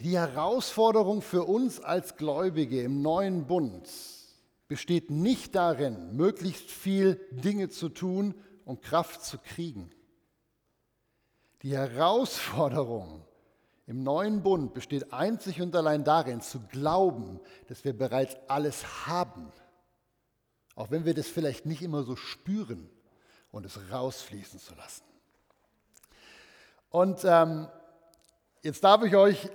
die 0.00 0.16
Herausforderung 0.16 1.20
für 1.20 1.44
uns 1.44 1.80
als 1.80 2.16
Gläubige 2.16 2.82
im 2.82 3.02
neuen 3.02 3.46
Bund 3.46 3.88
besteht 4.66 5.10
nicht 5.10 5.54
darin, 5.54 6.16
möglichst 6.16 6.70
viel 6.70 7.20
Dinge 7.32 7.68
zu 7.68 7.88
tun 7.88 8.34
und 8.64 8.82
Kraft 8.82 9.22
zu 9.22 9.36
kriegen. 9.38 9.90
Die 11.62 11.76
Herausforderung 11.76 13.26
im 13.86 14.02
neuen 14.02 14.42
Bund 14.42 14.72
besteht 14.72 15.12
einzig 15.12 15.60
und 15.60 15.74
allein 15.74 16.04
darin, 16.04 16.40
zu 16.40 16.60
glauben, 16.60 17.40
dass 17.66 17.84
wir 17.84 17.92
bereits 17.92 18.36
alles 18.48 19.06
haben, 19.06 19.52
auch 20.76 20.90
wenn 20.90 21.04
wir 21.04 21.12
das 21.12 21.26
vielleicht 21.26 21.66
nicht 21.66 21.82
immer 21.82 22.04
so 22.04 22.16
spüren 22.16 22.88
und 23.50 23.66
es 23.66 23.78
rausfließen 23.90 24.60
zu 24.60 24.74
lassen. 24.76 25.04
Und 26.88 27.24
ähm, 27.24 27.68
jetzt 28.62 28.82
darf 28.84 29.02
ich 29.02 29.14
euch 29.16 29.50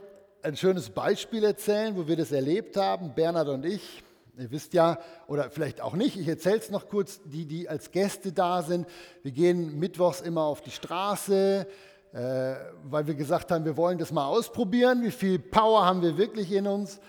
ein 0.45 0.55
schönes 0.55 0.91
Beispiel 0.91 1.43
erzählen, 1.43 1.97
wo 1.97 2.07
wir 2.07 2.15
das 2.15 2.31
erlebt 2.31 2.77
haben, 2.77 3.15
Bernhard 3.15 3.47
und 3.47 3.65
ich. 3.65 4.03
Ihr 4.37 4.51
wisst 4.51 4.75
ja, 4.75 4.99
oder 5.27 5.49
vielleicht 5.49 5.81
auch 5.81 5.95
nicht, 5.95 6.19
ich 6.19 6.27
erzähle 6.27 6.57
es 6.57 6.69
noch 6.69 6.87
kurz, 6.87 7.19
die, 7.25 7.45
die 7.45 7.67
als 7.67 7.89
Gäste 7.89 8.31
da 8.31 8.61
sind. 8.61 8.85
Wir 9.23 9.31
gehen 9.31 9.79
mittwochs 9.79 10.21
immer 10.21 10.43
auf 10.43 10.61
die 10.61 10.69
Straße, 10.69 11.65
äh, 12.13 12.55
weil 12.83 13.07
wir 13.07 13.15
gesagt 13.15 13.51
haben, 13.51 13.65
wir 13.65 13.75
wollen 13.75 13.97
das 13.97 14.11
mal 14.11 14.27
ausprobieren, 14.27 15.01
wie 15.01 15.09
viel 15.09 15.39
Power 15.39 15.83
haben 15.83 16.03
wir 16.03 16.15
wirklich 16.15 16.51
in 16.51 16.67
uns 16.67 16.99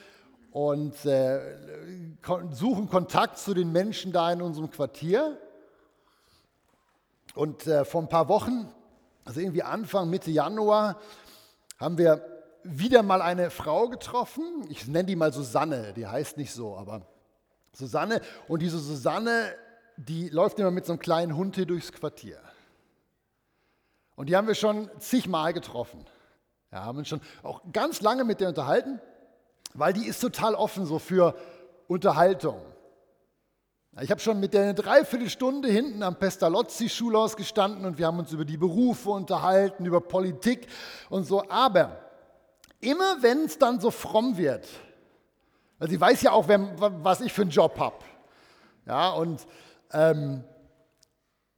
und 0.51 1.05
äh, 1.05 1.41
suchen 2.53 2.89
Kontakt 2.89 3.37
zu 3.37 3.53
den 3.53 3.71
Menschen 3.71 4.13
da 4.13 4.33
in 4.33 4.41
unserem 4.41 4.71
Quartier. 4.71 5.37
Und 7.35 7.67
äh, 7.67 7.85
vor 7.85 8.01
ein 8.01 8.09
paar 8.09 8.29
Wochen, 8.29 8.73
also 9.27 9.41
irgendwie 9.41 9.63
Anfang, 9.63 10.09
Mitte 10.09 10.31
Januar, 10.31 10.99
haben 11.79 11.99
wir 11.99 12.36
wieder 12.69 13.03
mal 13.03 13.23
eine 13.23 13.51
Frau 13.51 13.89
getroffen. 13.89 14.45
Ich 14.69 14.87
nenne 14.87 15.05
die 15.05 15.17
mal 15.17 15.33
Susanne, 15.33 15.93
die 15.95 16.07
heißt 16.07 16.37
nicht 16.37 16.53
so, 16.53 16.77
aber 16.77 17.03
Susanne. 17.73 18.21
Und 18.49 18.63
diese 18.63 18.79
Susanne, 18.79 19.55
die 19.97 20.29
läuft 20.29 20.59
immer 20.59 20.71
mit 20.71 20.87
so 20.87 20.93
einem 20.93 21.01
kleinen 21.01 21.37
Hund 21.37 21.57
hier 21.57 21.67
durchs 21.67 21.93
Quartier. 21.93 22.39
Und 24.15 24.29
die 24.29 24.37
haben 24.37 24.47
wir 24.47 24.55
schon 24.55 24.91
zigmal 24.99 25.53
getroffen. 25.53 26.05
Ja, 26.73 26.85
haben 26.85 26.99
uns 26.99 27.09
schon 27.09 27.21
auch 27.43 27.61
ganz 27.73 28.01
lange 28.01 28.25
mit 28.25 28.41
der 28.41 28.49
unterhalten, 28.49 29.01
weil 29.75 29.93
die 29.93 30.07
ist 30.07 30.21
total 30.21 30.55
offen 30.55 30.87
so 30.87 30.99
für 30.99 31.37
Unterhaltung. 31.87 32.61
Ich 34.01 34.11
habe 34.11 34.21
schon 34.21 34.41
mit 34.41 34.53
der 34.53 34.63
eine 34.63 34.75
Dreiviertelstunde 34.75 35.69
hinten 35.69 36.03
am 36.03 36.19
Pestalozzi-Schulhaus 36.19 37.35
gestanden 37.37 37.87
und 37.87 37.97
wir 37.97 38.07
haben 38.07 38.19
uns 38.19 38.31
über 38.31 38.45
die 38.45 38.59
Berufe 38.59 39.11
unterhalten, 39.11 39.87
über 39.87 40.03
Politik 40.03 40.67
und 41.09 41.25
so. 41.25 41.49
Aber 41.49 42.06
immer 42.87 43.21
wenn 43.21 43.45
es 43.45 43.59
dann 43.59 43.81
so 43.81 43.91
fromm 43.91 44.37
wird, 44.37 44.67
weil 45.79 45.91
sie 45.91 46.01
weiß 46.01 46.23
ja 46.23 46.33
auch, 46.33 46.47
was 46.49 47.21
ich 47.21 47.33
für 47.33 47.43
einen 47.43 47.51
Job 47.51 47.79
habe. 47.79 47.99
Ja, 48.87 49.11
und 49.11 49.45
ähm, 49.93 50.45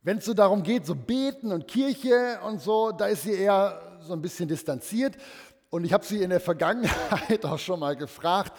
wenn 0.02 0.18
es 0.18 0.24
so 0.24 0.32
darum 0.32 0.62
geht, 0.62 0.86
so 0.86 0.94
beten 0.94 1.52
und 1.52 1.68
Kirche 1.68 2.40
und 2.46 2.62
so, 2.62 2.92
da 2.92 3.06
ist 3.06 3.24
sie 3.24 3.34
eher 3.34 3.98
so 4.00 4.14
ein 4.14 4.22
bisschen 4.22 4.48
distanziert. 4.48 5.16
Und 5.70 5.84
ich 5.84 5.92
habe 5.92 6.04
sie 6.04 6.22
in 6.22 6.30
der 6.30 6.40
Vergangenheit 6.40 7.44
auch 7.44 7.58
schon 7.58 7.80
mal 7.80 7.94
gefragt, 7.94 8.56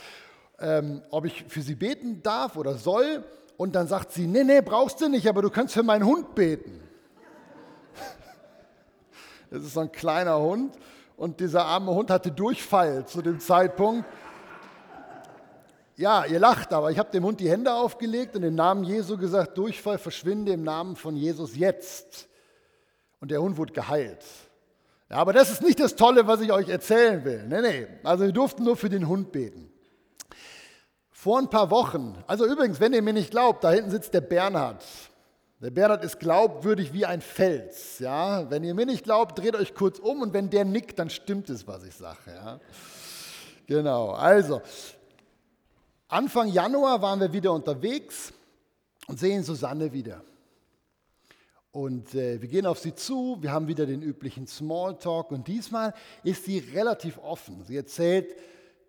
ähm, 0.60 1.02
ob 1.10 1.26
ich 1.26 1.46
für 1.48 1.62
sie 1.62 1.74
beten 1.74 2.22
darf 2.22 2.56
oder 2.56 2.76
soll. 2.76 3.24
Und 3.58 3.74
dann 3.74 3.88
sagt 3.88 4.12
sie, 4.12 4.28
nee, 4.28 4.44
nee, 4.44 4.62
brauchst 4.62 5.02
du 5.02 5.10
nicht, 5.10 5.28
aber 5.28 5.42
du 5.42 5.50
kannst 5.50 5.74
für 5.74 5.84
meinen 5.84 6.06
Hund 6.06 6.36
beten. 6.36 6.82
Das 9.50 9.64
ist 9.64 9.74
so 9.74 9.80
ein 9.80 9.92
kleiner 9.92 10.38
Hund 10.40 10.78
und 11.20 11.42
dieser 11.42 11.66
arme 11.66 11.92
Hund 11.92 12.10
hatte 12.10 12.32
Durchfall 12.32 13.06
zu 13.06 13.22
dem 13.22 13.42
Zeitpunkt. 13.42 14.06
Ja, 15.98 16.24
ihr 16.24 16.40
lacht, 16.40 16.72
aber 16.72 16.92
ich 16.92 16.98
habe 16.98 17.12
dem 17.12 17.26
Hund 17.26 17.42
die 17.42 17.50
Hände 17.50 17.74
aufgelegt 17.74 18.38
und 18.38 18.44
im 18.44 18.56
Namen 18.56 18.86
Jesu 18.86 19.18
gesagt, 19.18 19.58
Durchfall 19.58 19.98
verschwinde 19.98 20.54
im 20.54 20.64
Namen 20.64 20.96
von 20.96 21.18
Jesus 21.18 21.58
jetzt. 21.58 22.30
Und 23.20 23.32
der 23.32 23.42
Hund 23.42 23.58
wurde 23.58 23.74
geheilt. 23.74 24.24
Ja, 25.10 25.18
aber 25.18 25.34
das 25.34 25.52
ist 25.52 25.62
nicht 25.62 25.82
das 25.82 25.98
Tolle, 25.98 26.26
was 26.26 26.40
ich 26.40 26.54
euch 26.54 26.70
erzählen 26.70 27.26
will. 27.26 27.44
Nee, 27.50 27.62
nee. 27.62 27.88
Also 28.06 28.24
wir 28.24 28.32
durften 28.32 28.64
nur 28.64 28.78
für 28.78 28.88
den 28.88 29.06
Hund 29.10 29.34
beten. 29.34 29.70
Vor 31.12 31.38
ein 31.38 31.50
paar 31.50 31.70
Wochen, 31.70 32.16
also 32.28 32.46
übrigens, 32.46 32.80
wenn 32.80 32.94
ihr 32.94 33.02
mir 33.02 33.12
nicht 33.12 33.32
glaubt, 33.32 33.66
da 33.66 33.72
hinten 33.72 33.92
sitzt 33.92 34.14
der 34.14 34.22
Bernhard. 34.22 34.86
Der 35.62 35.72
Bernhard 35.72 36.06
ist 36.06 36.20
glaubwürdig 36.20 36.94
wie 36.94 37.06
ein 37.06 37.20
Fels. 37.20 38.00
Ja? 38.00 38.50
Wenn 38.50 38.64
ihr 38.64 38.74
mir 38.74 38.86
nicht 38.86 39.04
glaubt, 39.04 39.38
dreht 39.38 39.56
euch 39.56 39.76
kurz 39.76 40.00
um 40.00 40.22
und 40.22 40.34
wenn 40.34 40.50
der 40.50 40.64
nickt, 40.64 41.00
dann 41.00 41.10
stimmt 41.10 41.50
es, 41.50 41.68
was 41.68 41.84
ich 41.84 41.96
sage. 41.96 42.18
Ja? 42.28 42.60
Genau, 43.68 44.12
also 44.12 44.62
Anfang 46.08 46.48
Januar 46.48 47.02
waren 47.02 47.20
wir 47.20 47.34
wieder 47.34 47.52
unterwegs 47.52 48.32
und 49.08 49.20
sehen 49.20 49.44
Susanne 49.44 49.92
wieder. 49.92 50.24
Und 51.72 52.16
äh, 52.16 52.42
wir 52.42 52.48
gehen 52.48 52.66
auf 52.66 52.80
sie 52.80 52.96
zu, 52.96 53.38
wir 53.42 53.52
haben 53.52 53.68
wieder 53.68 53.86
den 53.86 54.02
üblichen 54.02 54.48
Smalltalk 54.48 55.30
und 55.30 55.48
diesmal 55.48 55.94
ist 56.24 56.46
sie 56.46 56.60
relativ 56.60 57.20
offen. 57.20 57.64
Sie 57.66 57.76
erzählt 57.76 58.34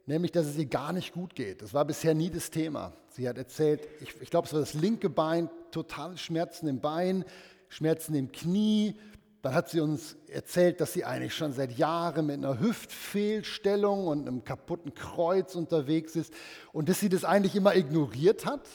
nämlich, 0.07 0.33
dass 0.33 0.47
es 0.47 0.57
ihr 0.57 0.67
gar 0.67 0.93
nicht 0.93 1.13
gut 1.13 1.35
geht. 1.35 1.63
Das 1.63 1.75
war 1.75 1.85
bisher 1.85 2.15
nie 2.15 2.31
das 2.31 2.51
Thema. 2.51 2.93
Sie 3.11 3.29
hat 3.29 3.39
erzählt, 3.39 3.87
ich, 4.01 4.21
ich 4.21 4.31
glaube, 4.31 4.47
es 4.47 4.53
war 4.53 4.61
das 4.61 4.75
linke 4.75 5.11
Bein, 5.11 5.51
totale 5.71 6.17
Schmerzen 6.17 6.69
im 6.69 6.81
Bein, 6.81 7.25
Schmerzen 7.69 8.15
im 8.15 8.33
Knie. 8.33 8.97
Dann 9.43 9.55
hat 9.55 9.71
sie 9.71 9.81
uns 9.81 10.17
erzählt, 10.29 10.81
dass 10.81 10.93
sie 10.93 11.05
eigentlich 11.05 11.35
schon 11.35 11.53
seit 11.53 11.73
Jahren 11.73 12.27
mit 12.27 12.37
einer 12.37 12.61
Hüftfehlstellung 12.61 14.07
und 14.07 14.29
einem 14.29 14.45
kaputten 14.45 14.95
Kreuz 14.95 15.55
unterwegs 15.55 16.15
ist 16.15 16.35
und 16.73 16.89
dass 16.89 17.01
sie 17.01 17.09
das 17.09 17.25
eigentlich 17.25 17.57
immer 17.57 17.75
ignoriert 17.75 18.45
hat 18.45 18.69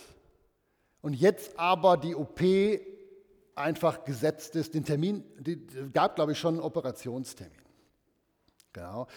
und 1.01 1.13
jetzt 1.13 1.59
aber 1.59 1.97
die 1.97 2.15
OP 2.15 2.41
einfach 3.53 4.05
gesetzt 4.05 4.55
ist. 4.55 4.73
Den 4.73 4.85
Termin, 4.85 5.23
es 5.45 5.93
gab 5.93 6.15
glaube 6.15 6.31
ich 6.31 6.39
schon 6.39 6.55
einen 6.55 6.63
Operationstermin. 6.63 7.65
Genau. 8.73 9.07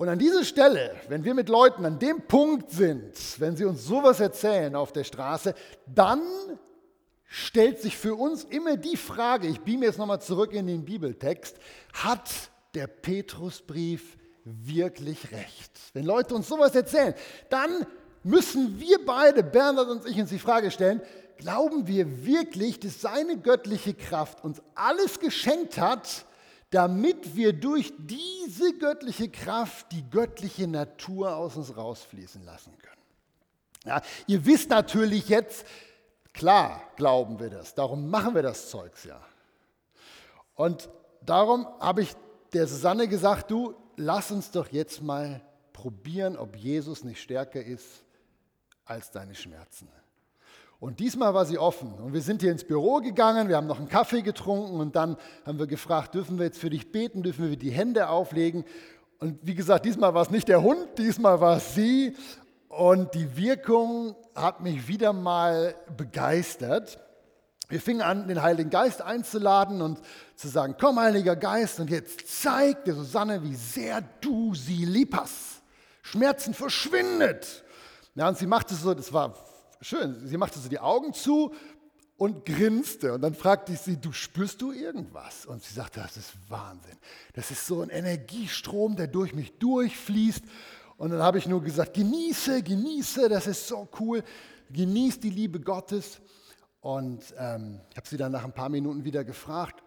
Und 0.00 0.08
an 0.08 0.18
dieser 0.18 0.44
Stelle, 0.44 0.96
wenn 1.08 1.24
wir 1.24 1.34
mit 1.34 1.50
Leuten 1.50 1.84
an 1.84 1.98
dem 1.98 2.22
Punkt 2.22 2.70
sind, 2.70 3.12
wenn 3.36 3.54
sie 3.54 3.66
uns 3.66 3.84
sowas 3.84 4.18
erzählen 4.18 4.74
auf 4.74 4.92
der 4.92 5.04
Straße, 5.04 5.54
dann 5.84 6.22
stellt 7.26 7.82
sich 7.82 7.98
für 7.98 8.14
uns 8.14 8.44
immer 8.44 8.78
die 8.78 8.96
Frage, 8.96 9.46
ich 9.46 9.60
beame 9.60 9.84
jetzt 9.84 9.98
nochmal 9.98 10.22
zurück 10.22 10.54
in 10.54 10.68
den 10.68 10.86
Bibeltext, 10.86 11.58
hat 11.92 12.30
der 12.72 12.86
Petrusbrief 12.86 14.16
wirklich 14.42 15.32
recht? 15.32 15.70
Wenn 15.92 16.06
Leute 16.06 16.34
uns 16.34 16.48
sowas 16.48 16.74
erzählen, 16.74 17.12
dann 17.50 17.84
müssen 18.22 18.80
wir 18.80 19.04
beide, 19.04 19.42
Bernhard 19.42 19.90
und 19.90 20.06
ich, 20.06 20.18
uns 20.18 20.30
die 20.30 20.38
Frage 20.38 20.70
stellen, 20.70 21.02
glauben 21.36 21.86
wir 21.86 22.24
wirklich, 22.24 22.80
dass 22.80 23.02
seine 23.02 23.36
göttliche 23.36 23.92
Kraft 23.92 24.44
uns 24.44 24.62
alles 24.74 25.20
geschenkt 25.20 25.76
hat, 25.76 26.24
damit 26.70 27.34
wir 27.34 27.52
durch 27.52 27.92
diese 27.98 28.76
göttliche 28.78 29.28
Kraft 29.28 29.90
die 29.92 30.08
göttliche 30.08 30.68
Natur 30.68 31.36
aus 31.36 31.56
uns 31.56 31.76
rausfließen 31.76 32.44
lassen 32.44 32.76
können. 32.78 32.96
Ja, 33.84 34.02
ihr 34.26 34.44
wisst 34.46 34.70
natürlich 34.70 35.28
jetzt, 35.28 35.66
klar 36.32 36.82
glauben 36.96 37.40
wir 37.40 37.50
das, 37.50 37.74
darum 37.74 38.08
machen 38.08 38.34
wir 38.34 38.42
das 38.42 38.70
Zeugs 38.70 39.04
ja. 39.04 39.20
Und 40.54 40.88
darum 41.22 41.66
habe 41.80 42.02
ich 42.02 42.14
der 42.52 42.66
Susanne 42.66 43.08
gesagt, 43.08 43.50
du, 43.50 43.74
lass 43.96 44.30
uns 44.30 44.50
doch 44.50 44.68
jetzt 44.68 45.02
mal 45.02 45.40
probieren, 45.72 46.36
ob 46.36 46.56
Jesus 46.56 47.04
nicht 47.04 47.20
stärker 47.20 47.62
ist 47.62 48.04
als 48.84 49.10
deine 49.10 49.34
Schmerzen. 49.34 49.88
Und 50.80 50.98
diesmal 50.98 51.34
war 51.34 51.44
sie 51.44 51.58
offen. 51.58 51.92
Und 51.92 52.14
wir 52.14 52.22
sind 52.22 52.40
hier 52.40 52.50
ins 52.50 52.64
Büro 52.64 52.96
gegangen, 53.00 53.48
wir 53.48 53.56
haben 53.56 53.66
noch 53.66 53.78
einen 53.78 53.88
Kaffee 53.90 54.22
getrunken 54.22 54.80
und 54.80 54.96
dann 54.96 55.18
haben 55.44 55.58
wir 55.58 55.66
gefragt, 55.66 56.14
dürfen 56.14 56.38
wir 56.38 56.46
jetzt 56.46 56.58
für 56.58 56.70
dich 56.70 56.90
beten, 56.90 57.22
dürfen 57.22 57.50
wir 57.50 57.56
die 57.58 57.70
Hände 57.70 58.08
auflegen. 58.08 58.64
Und 59.18 59.38
wie 59.42 59.54
gesagt, 59.54 59.84
diesmal 59.84 60.14
war 60.14 60.22
es 60.22 60.30
nicht 60.30 60.48
der 60.48 60.62
Hund, 60.62 60.88
diesmal 60.96 61.38
war 61.42 61.58
es 61.58 61.74
sie. 61.74 62.16
Und 62.68 63.14
die 63.14 63.36
Wirkung 63.36 64.16
hat 64.34 64.62
mich 64.62 64.88
wieder 64.88 65.12
mal 65.12 65.74
begeistert. 65.98 66.98
Wir 67.68 67.80
fingen 67.80 68.00
an, 68.00 68.26
den 68.26 68.40
Heiligen 68.40 68.70
Geist 68.70 69.02
einzuladen 69.02 69.82
und 69.82 70.00
zu 70.34 70.48
sagen, 70.48 70.76
komm 70.80 70.98
Heiliger 70.98 71.36
Geist 71.36 71.78
und 71.78 71.90
jetzt 71.90 72.42
zeig 72.42 72.86
dir 72.86 72.94
Susanne, 72.94 73.42
wie 73.42 73.54
sehr 73.54 74.02
du 74.22 74.54
sie 74.54 74.86
lieb 74.86 75.14
hast. 75.14 75.60
Schmerzen 76.00 76.54
verschwindet. 76.54 77.64
Ja, 78.14 78.28
und 78.28 78.38
sie 78.38 78.46
machte 78.46 78.74
so, 78.74 78.94
das 78.94 79.12
war 79.12 79.34
schön, 79.80 80.26
sie 80.26 80.36
machte 80.36 80.58
so 80.58 80.68
die 80.68 80.78
Augen 80.78 81.12
zu 81.12 81.54
und 82.16 82.44
grinste. 82.44 83.14
Und 83.14 83.22
dann 83.22 83.34
fragte 83.34 83.72
ich 83.72 83.80
sie, 83.80 83.96
du 83.96 84.12
spürst 84.12 84.60
du 84.60 84.72
irgendwas? 84.72 85.46
Und 85.46 85.62
sie 85.62 85.72
sagte, 85.72 86.00
das 86.00 86.16
ist 86.16 86.32
Wahnsinn. 86.48 86.98
Das 87.32 87.50
ist 87.50 87.66
so 87.66 87.80
ein 87.80 87.88
Energiestrom, 87.88 88.96
der 88.96 89.06
durch 89.06 89.34
mich 89.34 89.58
durchfließt. 89.58 90.44
Und 90.98 91.10
dann 91.10 91.22
habe 91.22 91.38
ich 91.38 91.46
nur 91.46 91.62
gesagt, 91.62 91.94
genieße, 91.94 92.62
genieße, 92.62 93.28
das 93.30 93.46
ist 93.46 93.66
so 93.66 93.88
cool. 93.98 94.22
Genieß 94.70 95.20
die 95.20 95.30
Liebe 95.30 95.60
Gottes. 95.60 96.20
Und 96.82 97.22
ähm, 97.38 97.80
ich 97.90 97.96
habe 97.96 98.06
sie 98.06 98.18
dann 98.18 98.32
nach 98.32 98.44
ein 98.44 98.52
paar 98.52 98.68
Minuten 98.68 99.04
wieder 99.04 99.24
gefragt, 99.24 99.82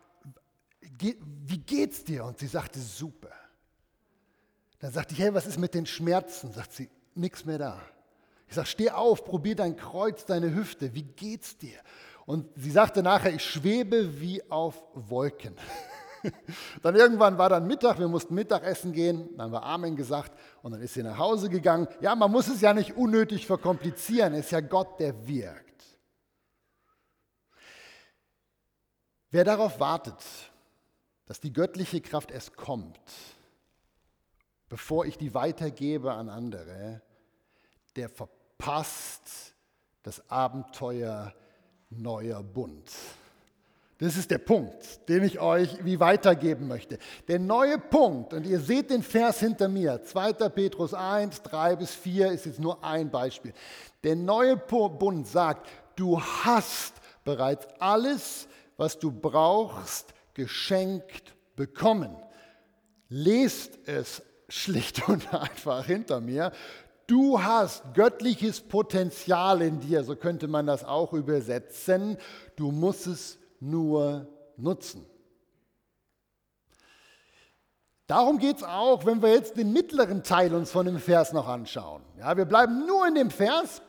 wie 1.00 1.58
geht's 1.60 2.04
dir? 2.04 2.26
Und 2.26 2.40
sie 2.40 2.48
sagte, 2.48 2.80
super. 2.80 3.32
Dann 4.80 4.92
sagte 4.92 5.14
ich, 5.14 5.20
hey, 5.20 5.34
was 5.34 5.46
ist 5.46 5.60
mit 5.60 5.74
den 5.74 5.86
Schmerzen? 5.86 6.52
Sagt 6.52 6.74
sie, 6.74 6.90
nichts 7.16 7.46
mehr 7.46 7.58
da. 7.58 7.80
Ich 8.48 8.56
sage, 8.56 8.68
steh 8.68 8.90
auf, 8.92 9.24
probier 9.24 9.56
dein 9.56 9.76
Kreuz, 9.76 10.26
deine 10.26 10.54
Hüfte, 10.54 10.94
wie 10.94 11.04
geht's 11.04 11.58
dir? 11.58 11.78
Und 12.26 12.48
sie 12.56 12.72
sagte 12.72 13.04
nachher, 13.04 13.34
ich 13.34 13.44
schwebe 13.44 14.22
wie 14.22 14.50
auf 14.50 14.84
Wolken. 14.94 15.56
dann 16.82 16.96
irgendwann 16.96 17.38
war 17.38 17.50
dann 17.50 17.68
Mittag, 17.68 18.00
wir 18.00 18.08
mussten 18.08 18.34
Mittagessen 18.36 18.94
gehen, 18.94 19.30
dann 19.32 19.46
haben 19.46 19.52
wir 19.52 19.64
Amen 19.64 19.96
gesagt 19.96 20.32
und 20.62 20.72
dann 20.72 20.82
ist 20.82 20.94
sie 20.94 21.04
nach 21.04 21.18
Hause 21.18 21.50
gegangen. 21.50 21.88
Ja, 22.00 22.16
man 22.16 22.32
muss 22.32 22.48
es 22.48 22.62
ja 22.62 22.74
nicht 22.74 22.96
unnötig 22.96 23.46
verkomplizieren, 23.46 24.34
es 24.34 24.46
ist 24.46 24.52
ja 24.52 24.62
Gott, 24.62 25.00
der 25.00 25.28
wirkt. 25.28 25.84
Wer 29.32 29.44
darauf 29.44 29.80
wartet, 29.80 30.24
dass 31.26 31.40
die 31.40 31.52
göttliche 31.52 32.02
Kraft 32.02 32.32
erst 32.32 32.56
kommt, 32.56 33.00
bevor 34.70 35.06
ich 35.06 35.18
die 35.18 35.34
weitergebe 35.34 36.14
an 36.14 36.30
andere, 36.30 37.02
der 37.96 38.10
verpasst 38.10 38.44
passt 38.64 39.54
das 40.04 40.30
Abenteuer 40.30 41.34
neuer 41.90 42.42
Bund. 42.42 42.90
Das 43.98 44.16
ist 44.16 44.32
der 44.32 44.38
Punkt, 44.38 45.08
den 45.10 45.24
ich 45.24 45.40
euch 45.40 45.84
wie 45.84 46.00
weitergeben 46.00 46.70
möchte. 46.70 46.98
Der 47.28 47.40
neue 47.40 47.78
Punkt, 47.78 48.34
und 48.34 48.46
ihr 48.46 48.62
seht 48.62 48.90
den 48.90 49.04
Vers 49.04 49.40
hinter 49.40 49.68
mir, 49.68 50.02
2. 50.02 50.34
Petrus 50.50 50.94
1, 50.94 51.42
3 51.44 51.76
bis 51.76 51.94
4 51.94 52.32
ist 52.32 52.46
jetzt 52.46 52.60
nur 52.60 52.82
ein 52.86 53.12
Beispiel. 53.12 53.54
Der 54.04 54.16
neue 54.16 54.56
Bund 54.56 55.28
sagt, 55.28 55.68
du 55.98 56.22
hast 56.22 56.94
bereits 57.26 57.68
alles, 57.80 58.48
was 58.78 58.98
du 58.98 59.12
brauchst, 59.12 60.14
geschenkt 60.34 61.36
bekommen. 61.58 62.16
Lest 63.10 63.78
es 63.86 64.22
schlicht 64.54 65.08
und 65.08 65.34
einfach 65.34 65.86
hinter 65.86 66.22
mir. 66.22 66.52
Du 67.08 67.42
hast 67.42 67.94
göttliches 67.94 68.62
Potenzial 68.62 69.62
in 69.62 69.80
dir, 69.80 70.04
so 70.04 70.16
könnte 70.16 70.48
man 70.48 70.66
das 70.66 70.86
auch 70.86 71.14
übersetzen. 71.14 72.18
Du 72.56 72.72
musst 72.72 73.08
es 73.08 73.38
nur 73.60 74.28
nutzen. 74.58 75.06
Darum 78.08 78.38
geht 78.38 78.58
es 78.58 78.64
auch, 78.64 79.06
wenn 79.06 79.22
wir 79.22 79.34
jetzt 79.34 79.58
den 79.58 79.74
mittleren 79.74 80.24
Teil 80.24 80.54
uns 80.54 80.72
von 80.72 80.86
dem 80.86 81.00
Vers 81.00 81.34
noch 81.34 81.48
anschauen. 81.48 82.04
Ja, 82.20 82.36
wir 82.38 82.46
bleiben 82.46 82.86
nur 82.86 83.08
in 83.08 83.16
dem 83.16 83.32
Vers, 83.32 83.82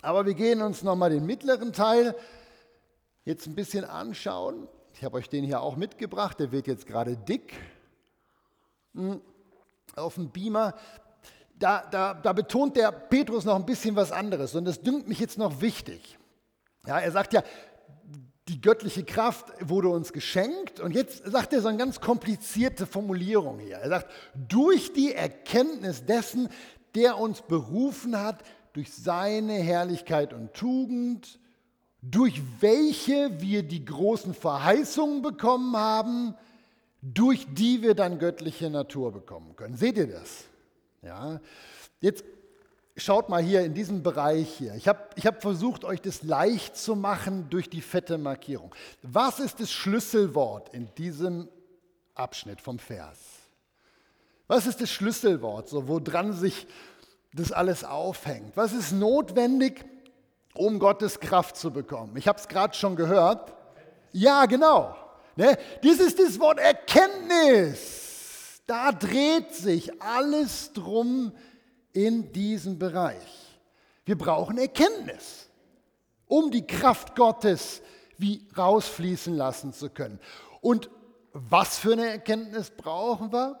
aber 0.00 0.26
wir 0.26 0.34
gehen 0.34 0.62
uns 0.62 0.82
nochmal 0.82 1.10
den 1.10 1.26
mittleren 1.26 1.72
Teil 1.72 2.14
jetzt 3.24 3.46
ein 3.46 3.54
bisschen 3.54 3.84
anschauen. 3.84 4.68
Ich 4.94 5.04
habe 5.04 5.16
euch 5.16 5.28
den 5.28 5.44
hier 5.44 5.60
auch 5.60 5.76
mitgebracht, 5.76 6.40
der 6.40 6.50
wird 6.50 6.66
jetzt 6.66 6.86
gerade 6.86 7.16
dick 7.16 7.52
hm, 8.94 9.20
auf 9.96 10.14
dem 10.14 10.30
Beamer 10.30 10.74
da, 11.62 11.84
da, 11.90 12.14
da 12.14 12.32
betont 12.32 12.76
der 12.76 12.90
Petrus 12.90 13.44
noch 13.44 13.54
ein 13.54 13.66
bisschen 13.66 13.94
was 13.94 14.10
anderes 14.10 14.54
und 14.54 14.64
das 14.64 14.80
dünkt 14.80 15.08
mich 15.08 15.20
jetzt 15.20 15.38
noch 15.38 15.60
wichtig. 15.60 16.18
Ja, 16.86 16.98
er 16.98 17.12
sagt 17.12 17.32
ja, 17.32 17.42
die 18.48 18.60
göttliche 18.60 19.04
Kraft 19.04 19.46
wurde 19.60 19.88
uns 19.88 20.12
geschenkt 20.12 20.80
und 20.80 20.92
jetzt 20.92 21.24
sagt 21.24 21.52
er 21.52 21.60
so 21.60 21.68
eine 21.68 21.78
ganz 21.78 22.00
komplizierte 22.00 22.86
Formulierung 22.86 23.60
hier. 23.60 23.76
Er 23.76 23.88
sagt, 23.88 24.10
durch 24.34 24.92
die 24.92 25.14
Erkenntnis 25.14 26.04
dessen, 26.04 26.48
der 26.96 27.18
uns 27.18 27.42
berufen 27.42 28.18
hat, 28.18 28.42
durch 28.72 28.92
seine 28.92 29.52
Herrlichkeit 29.52 30.32
und 30.32 30.54
Tugend, 30.54 31.38
durch 32.00 32.42
welche 32.60 33.40
wir 33.40 33.62
die 33.62 33.84
großen 33.84 34.34
Verheißungen 34.34 35.22
bekommen 35.22 35.76
haben, 35.76 36.34
durch 37.00 37.46
die 37.54 37.82
wir 37.82 37.94
dann 37.94 38.18
göttliche 38.18 38.70
Natur 38.70 39.12
bekommen 39.12 39.54
können. 39.54 39.76
Seht 39.76 39.96
ihr 39.96 40.08
das? 40.08 40.46
Ja? 41.02 41.40
Jetzt 42.00 42.24
schaut 42.96 43.28
mal 43.28 43.42
hier 43.42 43.62
in 43.62 43.74
diesem 43.74 44.02
Bereich 44.02 44.48
hier. 44.56 44.74
Ich 44.74 44.88
habe 44.88 45.00
ich 45.16 45.26
hab 45.26 45.42
versucht, 45.42 45.84
euch 45.84 46.00
das 46.00 46.22
leicht 46.22 46.76
zu 46.76 46.94
machen 46.94 47.48
durch 47.50 47.68
die 47.68 47.80
fette 47.80 48.18
Markierung. 48.18 48.74
Was 49.02 49.40
ist 49.40 49.60
das 49.60 49.70
Schlüsselwort 49.70 50.72
in 50.74 50.92
diesem 50.96 51.48
Abschnitt 52.14 52.60
vom 52.60 52.78
Vers? 52.78 53.18
Was 54.46 54.66
ist 54.66 54.80
das 54.80 54.90
Schlüsselwort, 54.90 55.68
so 55.68 55.88
woran 55.88 56.32
sich 56.32 56.66
das 57.32 57.52
alles 57.52 57.84
aufhängt? 57.84 58.56
Was 58.56 58.72
ist 58.72 58.92
notwendig, 58.92 59.84
um 60.54 60.78
Gottes 60.78 61.20
Kraft 61.20 61.56
zu 61.56 61.70
bekommen? 61.70 62.16
Ich 62.16 62.28
habe 62.28 62.38
es 62.38 62.48
gerade 62.48 62.74
schon 62.74 62.96
gehört. 62.96 63.54
Ja, 64.12 64.44
genau. 64.44 64.94
Ne? 65.36 65.56
Das 65.82 65.98
ist 65.98 66.18
das 66.18 66.38
Wort 66.38 66.58
Erkenntnis. 66.58 68.01
Da 68.66 68.92
dreht 68.92 69.54
sich 69.54 70.02
alles 70.02 70.72
drum 70.72 71.32
in 71.92 72.32
diesem 72.32 72.78
Bereich. 72.78 73.58
Wir 74.04 74.16
brauchen 74.16 74.58
Erkenntnis, 74.58 75.48
um 76.26 76.50
die 76.50 76.66
Kraft 76.66 77.14
Gottes 77.14 77.82
wie 78.18 78.48
rausfließen 78.56 79.34
lassen 79.36 79.72
zu 79.72 79.90
können. 79.90 80.18
Und 80.60 80.90
was 81.32 81.78
für 81.78 81.92
eine 81.92 82.08
Erkenntnis 82.08 82.70
brauchen 82.70 83.32
wir? 83.32 83.58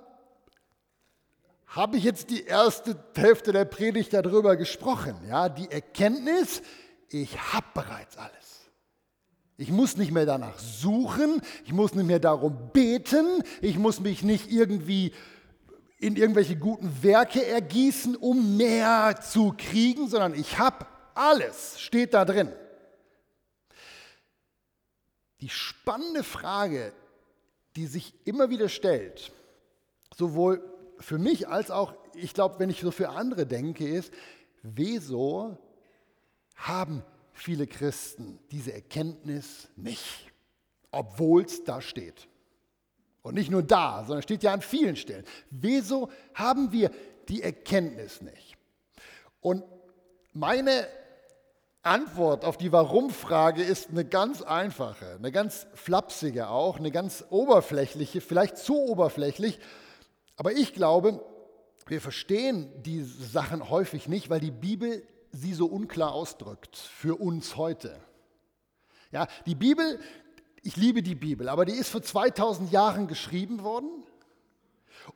Habe 1.66 1.96
ich 1.96 2.04
jetzt 2.04 2.30
die 2.30 2.44
erste 2.44 3.02
Hälfte 3.16 3.52
der 3.52 3.64
Predigt 3.64 4.12
darüber 4.12 4.56
gesprochen? 4.56 5.16
Ja, 5.26 5.48
die 5.48 5.70
Erkenntnis, 5.70 6.62
ich 7.08 7.38
habe 7.52 7.66
bereits 7.72 8.18
alles. 8.18 8.41
Ich 9.62 9.70
muss 9.70 9.96
nicht 9.96 10.10
mehr 10.10 10.26
danach 10.26 10.58
suchen, 10.58 11.40
ich 11.64 11.72
muss 11.72 11.94
nicht 11.94 12.06
mehr 12.06 12.18
darum 12.18 12.70
beten, 12.72 13.44
ich 13.60 13.78
muss 13.78 14.00
mich 14.00 14.24
nicht 14.24 14.50
irgendwie 14.50 15.12
in 15.98 16.16
irgendwelche 16.16 16.56
guten 16.56 17.04
Werke 17.04 17.46
ergießen, 17.46 18.16
um 18.16 18.56
mehr 18.56 19.20
zu 19.20 19.54
kriegen, 19.56 20.08
sondern 20.08 20.34
ich 20.34 20.58
habe 20.58 20.84
alles, 21.14 21.80
steht 21.80 22.12
da 22.12 22.24
drin. 22.24 22.50
Die 25.40 25.48
spannende 25.48 26.24
Frage, 26.24 26.92
die 27.76 27.86
sich 27.86 28.14
immer 28.24 28.50
wieder 28.50 28.68
stellt, 28.68 29.30
sowohl 30.16 30.60
für 30.98 31.18
mich 31.18 31.46
als 31.46 31.70
auch, 31.70 31.94
ich 32.14 32.34
glaube, 32.34 32.58
wenn 32.58 32.68
ich 32.68 32.80
so 32.80 32.90
für 32.90 33.10
andere 33.10 33.46
denke, 33.46 33.86
ist, 33.88 34.12
wieso 34.64 35.56
haben 36.56 37.04
viele 37.32 37.66
Christen 37.66 38.38
diese 38.50 38.72
Erkenntnis 38.72 39.68
nicht, 39.76 40.30
obwohl 40.90 41.44
es 41.44 41.64
da 41.64 41.80
steht. 41.80 42.28
Und 43.22 43.34
nicht 43.34 43.50
nur 43.50 43.62
da, 43.62 44.04
sondern 44.04 44.22
steht 44.22 44.42
ja 44.42 44.52
an 44.52 44.62
vielen 44.62 44.96
Stellen. 44.96 45.24
Wieso 45.50 46.10
haben 46.34 46.72
wir 46.72 46.90
die 47.28 47.42
Erkenntnis 47.42 48.20
nicht? 48.20 48.56
Und 49.40 49.64
meine 50.32 50.86
Antwort 51.82 52.44
auf 52.44 52.56
die 52.56 52.72
Warum-Frage 52.72 53.62
ist 53.62 53.90
eine 53.90 54.04
ganz 54.04 54.42
einfache, 54.42 55.16
eine 55.18 55.32
ganz 55.32 55.66
flapsige 55.74 56.48
auch, 56.48 56.78
eine 56.78 56.90
ganz 56.90 57.24
oberflächliche, 57.30 58.20
vielleicht 58.20 58.56
zu 58.56 58.78
oberflächlich. 58.78 59.58
Aber 60.36 60.52
ich 60.52 60.74
glaube, 60.74 61.24
wir 61.86 62.00
verstehen 62.00 62.70
diese 62.82 63.24
Sachen 63.24 63.68
häufig 63.68 64.08
nicht, 64.08 64.30
weil 64.30 64.40
die 64.40 64.52
Bibel 64.52 65.02
sie 65.32 65.54
so 65.54 65.66
unklar 65.66 66.12
ausdrückt 66.12 66.76
für 66.76 67.20
uns 67.20 67.56
heute. 67.56 67.98
Ja, 69.10 69.26
die 69.46 69.54
Bibel, 69.54 69.98
ich 70.62 70.76
liebe 70.76 71.02
die 71.02 71.14
Bibel, 71.14 71.48
aber 71.48 71.64
die 71.64 71.72
ist 71.72 71.90
vor 71.90 72.02
2000 72.02 72.70
Jahren 72.70 73.08
geschrieben 73.08 73.62
worden 73.62 73.90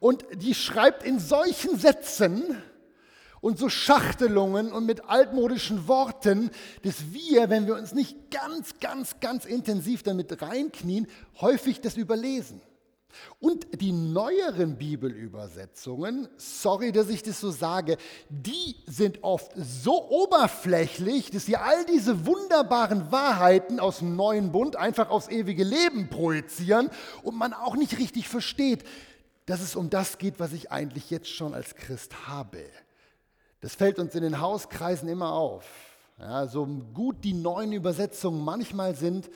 und 0.00 0.24
die 0.34 0.54
schreibt 0.54 1.02
in 1.04 1.20
solchen 1.20 1.78
Sätzen, 1.78 2.56
und 3.40 3.58
so 3.58 3.68
Schachtelungen 3.68 4.72
und 4.72 4.86
mit 4.86 5.04
altmodischen 5.04 5.86
Worten, 5.86 6.50
dass 6.82 7.12
wir, 7.12 7.48
wenn 7.48 7.68
wir 7.68 7.76
uns 7.76 7.94
nicht 7.94 8.30
ganz, 8.30 8.80
ganz, 8.80 9.20
ganz 9.20 9.44
intensiv 9.44 10.02
damit 10.02 10.42
reinknien, 10.42 11.06
häufig 11.40 11.80
das 11.80 11.96
überlesen. 11.96 12.60
Und 13.38 13.80
die 13.80 13.92
neueren 13.92 14.76
Bibelübersetzungen, 14.76 16.28
sorry, 16.36 16.92
dass 16.92 17.08
ich 17.08 17.22
das 17.22 17.40
so 17.40 17.50
sage, 17.50 17.96
die 18.28 18.76
sind 18.86 19.22
oft 19.22 19.52
so 19.56 20.08
oberflächlich, 20.10 21.30
dass 21.30 21.46
sie 21.46 21.56
all 21.56 21.84
diese 21.86 22.26
wunderbaren 22.26 23.10
Wahrheiten 23.12 23.80
aus 23.80 23.98
dem 23.98 24.16
neuen 24.16 24.52
Bund 24.52 24.76
einfach 24.76 25.10
aufs 25.10 25.28
ewige 25.28 25.64
Leben 25.64 26.08
projizieren 26.08 26.90
und 27.22 27.36
man 27.36 27.52
auch 27.52 27.76
nicht 27.76 27.98
richtig 27.98 28.28
versteht, 28.28 28.84
dass 29.46 29.60
es 29.60 29.76
um 29.76 29.90
das 29.90 30.18
geht, 30.18 30.40
was 30.40 30.52
ich 30.52 30.72
eigentlich 30.72 31.10
jetzt 31.10 31.28
schon 31.28 31.54
als 31.54 31.74
Christ 31.74 32.26
habe. 32.26 32.64
Das 33.60 33.74
fällt 33.74 33.98
uns 33.98 34.14
in 34.14 34.22
den 34.22 34.40
Hauskreisen 34.40 35.08
immer 35.08 35.32
auf. 35.32 35.64
Ja, 36.18 36.46
so 36.46 36.66
gut 36.66 37.24
die 37.24 37.34
neuen 37.34 37.72
Übersetzungen 37.72 38.42
manchmal 38.42 38.94
sind, 38.94 39.28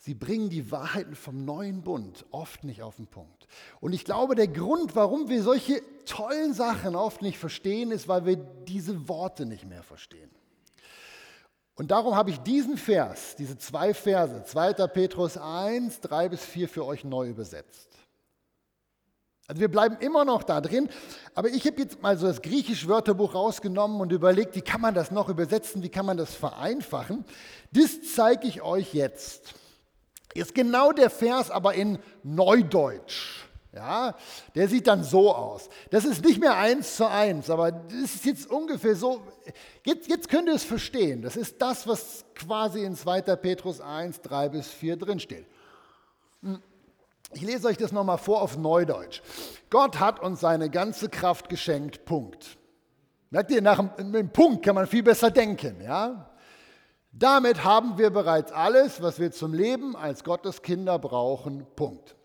sie 0.00 0.14
bringen 0.14 0.48
die 0.48 0.70
Wahrheiten 0.72 1.14
vom 1.14 1.44
neuen 1.44 1.82
Bund 1.82 2.24
oft 2.30 2.64
nicht 2.64 2.82
auf 2.82 2.96
den 2.96 3.06
Punkt. 3.06 3.46
Und 3.80 3.92
ich 3.92 4.04
glaube, 4.04 4.34
der 4.34 4.48
Grund, 4.48 4.96
warum 4.96 5.28
wir 5.28 5.42
solche 5.42 5.82
tollen 6.06 6.54
Sachen 6.54 6.96
oft 6.96 7.22
nicht 7.22 7.38
verstehen, 7.38 7.92
ist, 7.92 8.08
weil 8.08 8.24
wir 8.24 8.36
diese 8.36 9.08
Worte 9.08 9.44
nicht 9.46 9.66
mehr 9.66 9.82
verstehen. 9.82 10.30
Und 11.74 11.90
darum 11.90 12.16
habe 12.16 12.30
ich 12.30 12.38
diesen 12.38 12.76
Vers, 12.76 13.36
diese 13.36 13.56
zwei 13.58 13.94
Verse, 13.94 14.42
2. 14.44 14.72
Petrus 14.88 15.36
1, 15.36 16.00
3 16.00 16.28
bis 16.30 16.44
4 16.44 16.68
für 16.68 16.84
euch 16.84 17.04
neu 17.04 17.28
übersetzt. 17.28 17.88
Also 19.46 19.60
wir 19.60 19.70
bleiben 19.70 19.96
immer 19.98 20.24
noch 20.24 20.44
da 20.44 20.60
drin, 20.60 20.88
aber 21.34 21.48
ich 21.48 21.66
habe 21.66 21.80
jetzt 21.80 22.00
mal 22.00 22.16
so 22.16 22.26
das 22.26 22.40
griechische 22.40 22.86
Wörterbuch 22.86 23.34
rausgenommen 23.34 24.00
und 24.00 24.12
überlegt, 24.12 24.54
wie 24.54 24.60
kann 24.60 24.80
man 24.80 24.94
das 24.94 25.10
noch 25.10 25.28
übersetzen, 25.28 25.82
wie 25.82 25.88
kann 25.88 26.06
man 26.06 26.16
das 26.16 26.34
vereinfachen. 26.34 27.24
Das 27.72 28.00
zeige 28.14 28.46
ich 28.46 28.62
euch 28.62 28.94
jetzt. 28.94 29.54
Ist 30.34 30.54
genau 30.54 30.92
der 30.92 31.10
Vers, 31.10 31.50
aber 31.50 31.74
in 31.74 31.98
Neudeutsch. 32.22 33.46
Ja, 33.72 34.16
der 34.56 34.68
sieht 34.68 34.88
dann 34.88 35.04
so 35.04 35.32
aus. 35.34 35.68
Das 35.90 36.04
ist 36.04 36.24
nicht 36.24 36.40
mehr 36.40 36.56
eins 36.56 36.96
zu 36.96 37.08
eins, 37.08 37.50
aber 37.50 37.70
das 37.70 38.16
ist 38.16 38.24
jetzt 38.24 38.50
ungefähr 38.50 38.96
so. 38.96 39.22
Jetzt, 39.84 40.08
jetzt 40.08 40.28
könnt 40.28 40.48
ihr 40.48 40.54
es 40.54 40.64
verstehen. 40.64 41.22
Das 41.22 41.36
ist 41.36 41.62
das, 41.62 41.86
was 41.86 42.24
quasi 42.34 42.82
in 42.82 42.96
2. 42.96 43.22
Petrus 43.36 43.80
1, 43.80 44.22
3 44.22 44.48
bis 44.48 44.68
4 44.68 44.96
drinsteht. 44.96 45.46
Hm. 46.42 46.60
Ich 47.32 47.42
lese 47.42 47.68
euch 47.68 47.76
das 47.76 47.92
nochmal 47.92 48.18
vor 48.18 48.42
auf 48.42 48.56
Neudeutsch. 48.56 49.22
Gott 49.70 50.00
hat 50.00 50.18
uns 50.18 50.40
seine 50.40 50.68
ganze 50.68 51.08
Kraft 51.08 51.48
geschenkt, 51.48 52.04
Punkt. 52.04 52.58
Merkt 53.30 53.52
ihr, 53.52 53.62
nach 53.62 53.78
dem 53.98 54.30
Punkt 54.30 54.64
kann 54.64 54.74
man 54.74 54.88
viel 54.88 55.04
besser 55.04 55.30
denken. 55.30 55.80
Ja? 55.80 56.29
Damit 57.12 57.64
haben 57.64 57.98
wir 57.98 58.10
bereits 58.10 58.52
alles, 58.52 59.02
was 59.02 59.18
wir 59.18 59.32
zum 59.32 59.52
Leben 59.52 59.96
als 59.96 60.22
Gottes 60.22 60.62
Kinder 60.62 60.98
brauchen, 60.98 61.66
Punkt. 61.74 62.16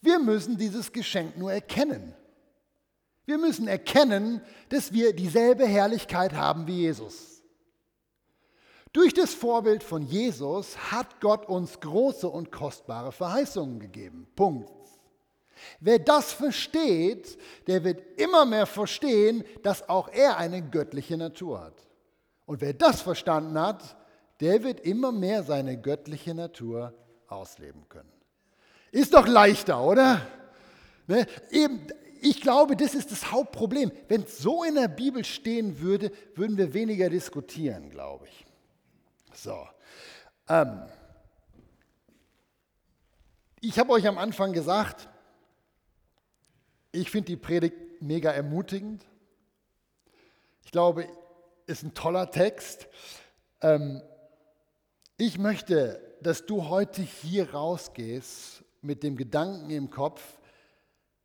Wir 0.00 0.18
müssen 0.18 0.58
dieses 0.58 0.92
Geschenk 0.92 1.38
nur 1.38 1.52
erkennen. 1.52 2.14
Wir 3.24 3.38
müssen 3.38 3.68
erkennen, 3.68 4.42
dass 4.68 4.92
wir 4.92 5.14
dieselbe 5.14 5.64
Herrlichkeit 5.64 6.34
haben 6.34 6.66
wie 6.66 6.80
Jesus. 6.80 7.42
Durch 8.92 9.14
das 9.14 9.32
Vorbild 9.32 9.82
von 9.82 10.02
Jesus 10.02 10.76
hat 10.90 11.20
Gott 11.20 11.46
uns 11.46 11.80
große 11.80 12.28
und 12.28 12.52
kostbare 12.52 13.12
Verheißungen 13.12 13.80
gegeben. 13.80 14.26
Punkt. 14.36 14.70
Wer 15.80 15.98
das 15.98 16.32
versteht, 16.32 17.38
der 17.68 17.84
wird 17.84 18.20
immer 18.20 18.44
mehr 18.44 18.66
verstehen, 18.66 19.44
dass 19.62 19.88
auch 19.88 20.08
er 20.08 20.36
eine 20.36 20.62
göttliche 20.62 21.16
Natur 21.16 21.60
hat. 21.60 21.91
Und 22.52 22.60
wer 22.60 22.74
das 22.74 23.00
verstanden 23.00 23.58
hat, 23.58 23.96
der 24.40 24.62
wird 24.62 24.80
immer 24.80 25.10
mehr 25.10 25.42
seine 25.42 25.80
göttliche 25.80 26.34
Natur 26.34 26.92
ausleben 27.26 27.88
können. 27.88 28.12
Ist 28.90 29.14
doch 29.14 29.26
leichter, 29.26 29.82
oder? 29.82 30.20
Ne? 31.06 31.26
Eben, 31.48 31.86
ich 32.20 32.42
glaube, 32.42 32.76
das 32.76 32.94
ist 32.94 33.10
das 33.10 33.32
Hauptproblem. 33.32 33.90
Wenn 34.06 34.24
es 34.24 34.36
so 34.36 34.64
in 34.64 34.74
der 34.74 34.88
Bibel 34.88 35.24
stehen 35.24 35.80
würde, 35.80 36.12
würden 36.34 36.58
wir 36.58 36.74
weniger 36.74 37.08
diskutieren, 37.08 37.88
glaube 37.88 38.26
ich. 38.26 38.44
So. 39.32 39.66
Ähm, 40.46 40.82
ich 43.62 43.78
habe 43.78 43.92
euch 43.92 44.06
am 44.06 44.18
Anfang 44.18 44.52
gesagt, 44.52 45.08
ich 46.90 47.10
finde 47.10 47.28
die 47.28 47.36
Predigt 47.38 48.02
mega 48.02 48.30
ermutigend. 48.30 49.06
Ich 50.66 50.70
glaube, 50.70 51.08
ist 51.66 51.82
ein 51.82 51.94
toller 51.94 52.30
Text. 52.30 52.88
Ähm, 53.60 54.02
ich 55.16 55.38
möchte, 55.38 56.00
dass 56.20 56.46
du 56.46 56.68
heute 56.68 57.02
hier 57.02 57.52
rausgehst 57.52 58.64
mit 58.80 59.02
dem 59.02 59.16
Gedanken 59.16 59.70
im 59.70 59.90
Kopf, 59.90 60.22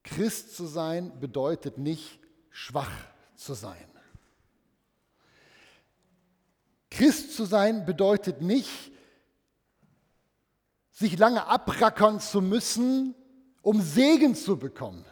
Christ 0.04 0.56
zu 0.56 0.66
sein 0.66 1.20
bedeutet 1.20 1.78
nicht 1.78 2.20
schwach 2.50 2.92
zu 3.36 3.54
sein. 3.54 3.90
Christ 6.90 7.36
zu 7.36 7.46
sein 7.46 7.86
bedeutet 7.86 8.42
nicht, 8.42 8.92
sich 10.92 11.18
lange 11.18 11.46
abrackern 11.46 12.20
zu 12.20 12.42
müssen, 12.42 13.14
um 13.62 13.82
Segen 13.82 14.34
zu 14.34 14.58
bekommen. 14.58 15.06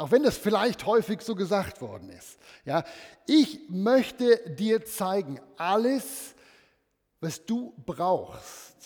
Auch 0.00 0.12
wenn 0.12 0.22
das 0.22 0.38
vielleicht 0.38 0.86
häufig 0.86 1.20
so 1.20 1.34
gesagt 1.34 1.82
worden 1.82 2.08
ist. 2.08 2.38
Ja, 2.64 2.84
ich 3.26 3.68
möchte 3.68 4.38
dir 4.54 4.82
zeigen, 4.86 5.38
alles, 5.58 6.34
was 7.20 7.44
du 7.44 7.74
brauchst, 7.84 8.78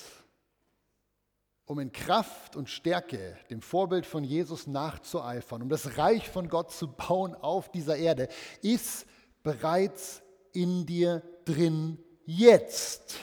um 1.66 1.78
in 1.78 1.92
Kraft 1.92 2.56
und 2.56 2.68
Stärke 2.68 3.38
dem 3.48 3.62
Vorbild 3.62 4.06
von 4.06 4.24
Jesus 4.24 4.66
nachzueifern, 4.66 5.62
um 5.62 5.68
das 5.68 5.96
Reich 5.98 6.28
von 6.28 6.48
Gott 6.48 6.72
zu 6.72 6.88
bauen 6.88 7.36
auf 7.36 7.70
dieser 7.70 7.96
Erde, 7.96 8.26
ist 8.60 9.06
bereits 9.44 10.20
in 10.52 10.84
dir 10.84 11.22
drin 11.44 11.96
jetzt. 12.26 13.14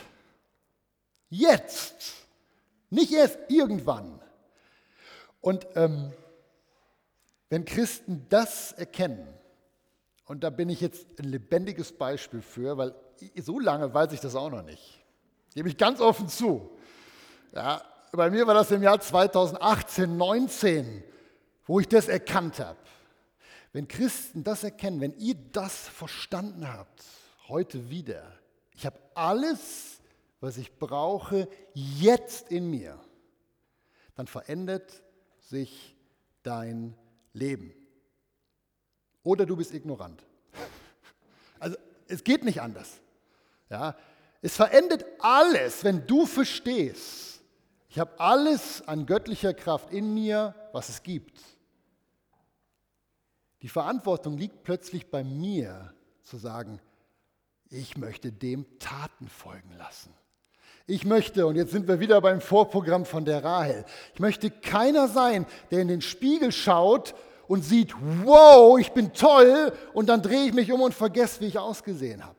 Jetzt. 1.28 2.14
Nicht 2.90 3.12
erst 3.12 3.38
irgendwann. 3.50 4.22
Und 5.42 5.68
ähm, 5.76 6.14
wenn 7.52 7.66
Christen 7.66 8.26
das 8.30 8.72
erkennen, 8.72 9.28
und 10.26 10.42
da 10.42 10.50
bin 10.50 10.70
ich 10.70 10.80
jetzt 10.80 11.20
ein 11.20 11.26
lebendiges 11.26 11.92
Beispiel 11.92 12.42
für, 12.42 12.78
weil 12.78 12.96
so 13.36 13.60
lange 13.60 13.94
weiß 13.94 14.14
ich 14.14 14.22
das 14.22 14.36
auch 14.36 14.50
noch 14.50 14.64
nicht. 14.64 15.04
Gebe 15.54 15.68
ich 15.68 15.76
ganz 15.76 16.00
offen 16.00 16.30
zu. 16.30 16.72
Ja, 17.52 17.82
bei 18.14 18.30
mir 18.30 18.48
war 18.48 18.54
das 18.54 18.72
im 18.72 18.82
Jahr 18.82 19.02
2018, 19.02 20.16
19, 20.16 21.04
wo 21.66 21.82
ich 21.82 21.90
das 21.90 22.08
erkannt 22.08 22.60
habe. 22.60 22.80
Wenn 23.74 23.90
Christen 23.90 24.46
das 24.46 24.64
erkennen, 24.64 25.02
wenn 25.02 25.18
ihr 25.18 25.36
das 25.52 25.90
verstanden 25.90 26.72
habt, 26.72 27.04
heute 27.50 27.90
wieder. 27.90 28.24
Ich 28.76 28.86
habe 28.86 28.98
alles, 29.14 30.00
was 30.40 30.56
ich 30.56 30.80
brauche, 30.80 31.50
jetzt 31.74 32.50
in 32.50 32.70
mir. 32.70 32.98
Dann 34.16 34.28
verändert 34.28 35.04
sich 35.42 35.98
dein 36.44 36.96
Leben. 37.34 37.74
Oder 39.24 39.46
du 39.46 39.56
bist 39.56 39.74
ignorant. 39.74 40.24
Also 41.60 41.78
es 42.08 42.24
geht 42.24 42.44
nicht 42.44 42.62
anders. 42.62 43.00
Ja, 43.70 43.96
es 44.42 44.56
verändert 44.56 45.06
alles, 45.20 45.84
wenn 45.84 46.06
du 46.08 46.26
verstehst, 46.26 47.42
ich 47.88 48.00
habe 48.00 48.20
alles 48.20 48.82
an 48.88 49.06
göttlicher 49.06 49.54
Kraft 49.54 49.92
in 49.92 50.14
mir, 50.14 50.56
was 50.72 50.90
es 50.90 51.04
gibt. 51.04 51.40
Die 53.62 53.70
Verantwortung 53.70 54.38
liegt 54.38 54.64
plötzlich 54.64 55.12
bei 55.12 55.24
mir, 55.24 55.94
zu 56.24 56.38
sagen, 56.38 56.80
ich 57.70 57.98
möchte 57.98 58.32
dem 58.32 58.80
Taten 58.80 59.28
folgen 59.28 59.74
lassen. 59.78 60.14
Ich 60.92 61.06
möchte, 61.06 61.48
und 61.48 61.56
jetzt 61.56 61.72
sind 61.72 61.88
wir 61.88 62.02
wieder 62.02 62.20
beim 62.20 62.42
Vorprogramm 62.42 63.06
von 63.06 63.24
der 63.24 63.46
Rahel, 63.46 63.86
ich 64.14 64.20
möchte 64.20 64.52
keiner 64.52 65.08
sein, 65.08 65.46
der 65.72 65.80
in 65.80 65.88
den 65.88 66.02
Spiegel 66.02 66.52
schaut 66.52 67.16
und 67.48 67.64
sieht, 67.64 67.96
wow, 68.26 68.78
ich 68.78 68.92
bin 68.92 69.14
toll, 69.14 69.72
und 69.94 70.10
dann 70.10 70.22
drehe 70.22 70.48
ich 70.48 70.54
mich 70.54 70.70
um 70.70 70.82
und 70.82 70.94
vergesse, 70.94 71.40
wie 71.40 71.46
ich 71.46 71.58
ausgesehen 71.58 72.26
habe. 72.26 72.36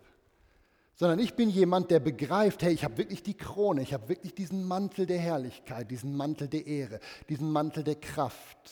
sondern 0.97 1.19
ich 1.19 1.33
bin 1.33 1.49
jemand, 1.49 1.91
der 1.91 2.01
begreift, 2.01 2.63
hey, 2.63 2.75
ich 2.75 2.85
habe 2.85 2.99
wirklich 2.99 3.23
die 3.23 3.39
Krone, 3.39 3.81
ich 3.81 3.95
habe 3.95 4.11
wirklich 4.11 4.35
diesen 4.35 4.69
Mantel 4.69 5.07
der 5.07 5.19
Herrlichkeit, 5.19 5.91
diesen 5.91 6.15
Mantel 6.15 6.47
der 6.47 6.67
Ehre, 6.67 7.01
diesen 7.31 7.51
Mantel 7.51 7.83
der 7.85 7.97
Kraft. 7.97 8.71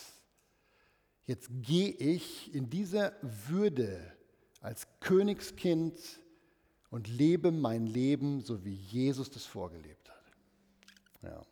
Jetzt 1.25 1.49
gehe 1.63 1.89
ich 1.89 2.55
in 2.55 2.69
dieser 2.69 3.13
Würde 3.49 3.99
als 4.61 4.87
Königskind 5.01 5.95
und 6.91 7.09
lebe 7.09 7.53
mein 7.53 7.87
Leben, 7.87 8.41
so 8.41 8.65
wie 8.65 8.75
Jesus 8.75 9.31
das 9.31 9.45
vorgelebt 9.45 10.11
hat. 10.11 10.23
Ja. 11.23 11.43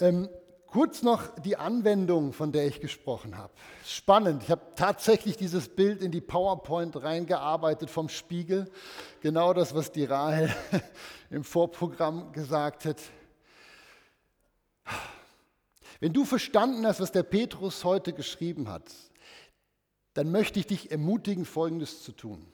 Ähm, 0.00 0.28
kurz 0.66 1.02
noch 1.02 1.28
die 1.40 1.56
Anwendung, 1.56 2.32
von 2.32 2.52
der 2.52 2.66
ich 2.66 2.80
gesprochen 2.80 3.36
habe. 3.36 3.52
Spannend. 3.84 4.42
Ich 4.44 4.50
habe 4.50 4.62
tatsächlich 4.76 5.36
dieses 5.36 5.68
Bild 5.68 6.02
in 6.02 6.12
die 6.12 6.20
PowerPoint 6.20 7.02
reingearbeitet 7.02 7.90
vom 7.90 8.08
Spiegel. 8.08 8.70
Genau 9.20 9.52
das, 9.52 9.74
was 9.74 9.92
die 9.92 10.04
Rahel 10.04 10.54
im 11.30 11.44
Vorprogramm 11.44 12.32
gesagt 12.32 12.84
hat. 12.84 13.00
Wenn 16.00 16.12
du 16.12 16.24
verstanden 16.24 16.86
hast, 16.86 17.00
was 17.00 17.12
der 17.12 17.22
Petrus 17.22 17.84
heute 17.84 18.12
geschrieben 18.12 18.68
hat, 18.68 18.90
dann 20.14 20.30
möchte 20.30 20.60
ich 20.60 20.66
dich 20.66 20.90
ermutigen, 20.90 21.44
Folgendes 21.44 22.02
zu 22.02 22.12
tun. 22.12 22.46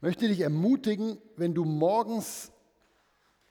Möchte 0.00 0.28
dich 0.28 0.40
ermutigen, 0.40 1.18
wenn 1.36 1.54
du 1.54 1.64
morgens 1.64 2.50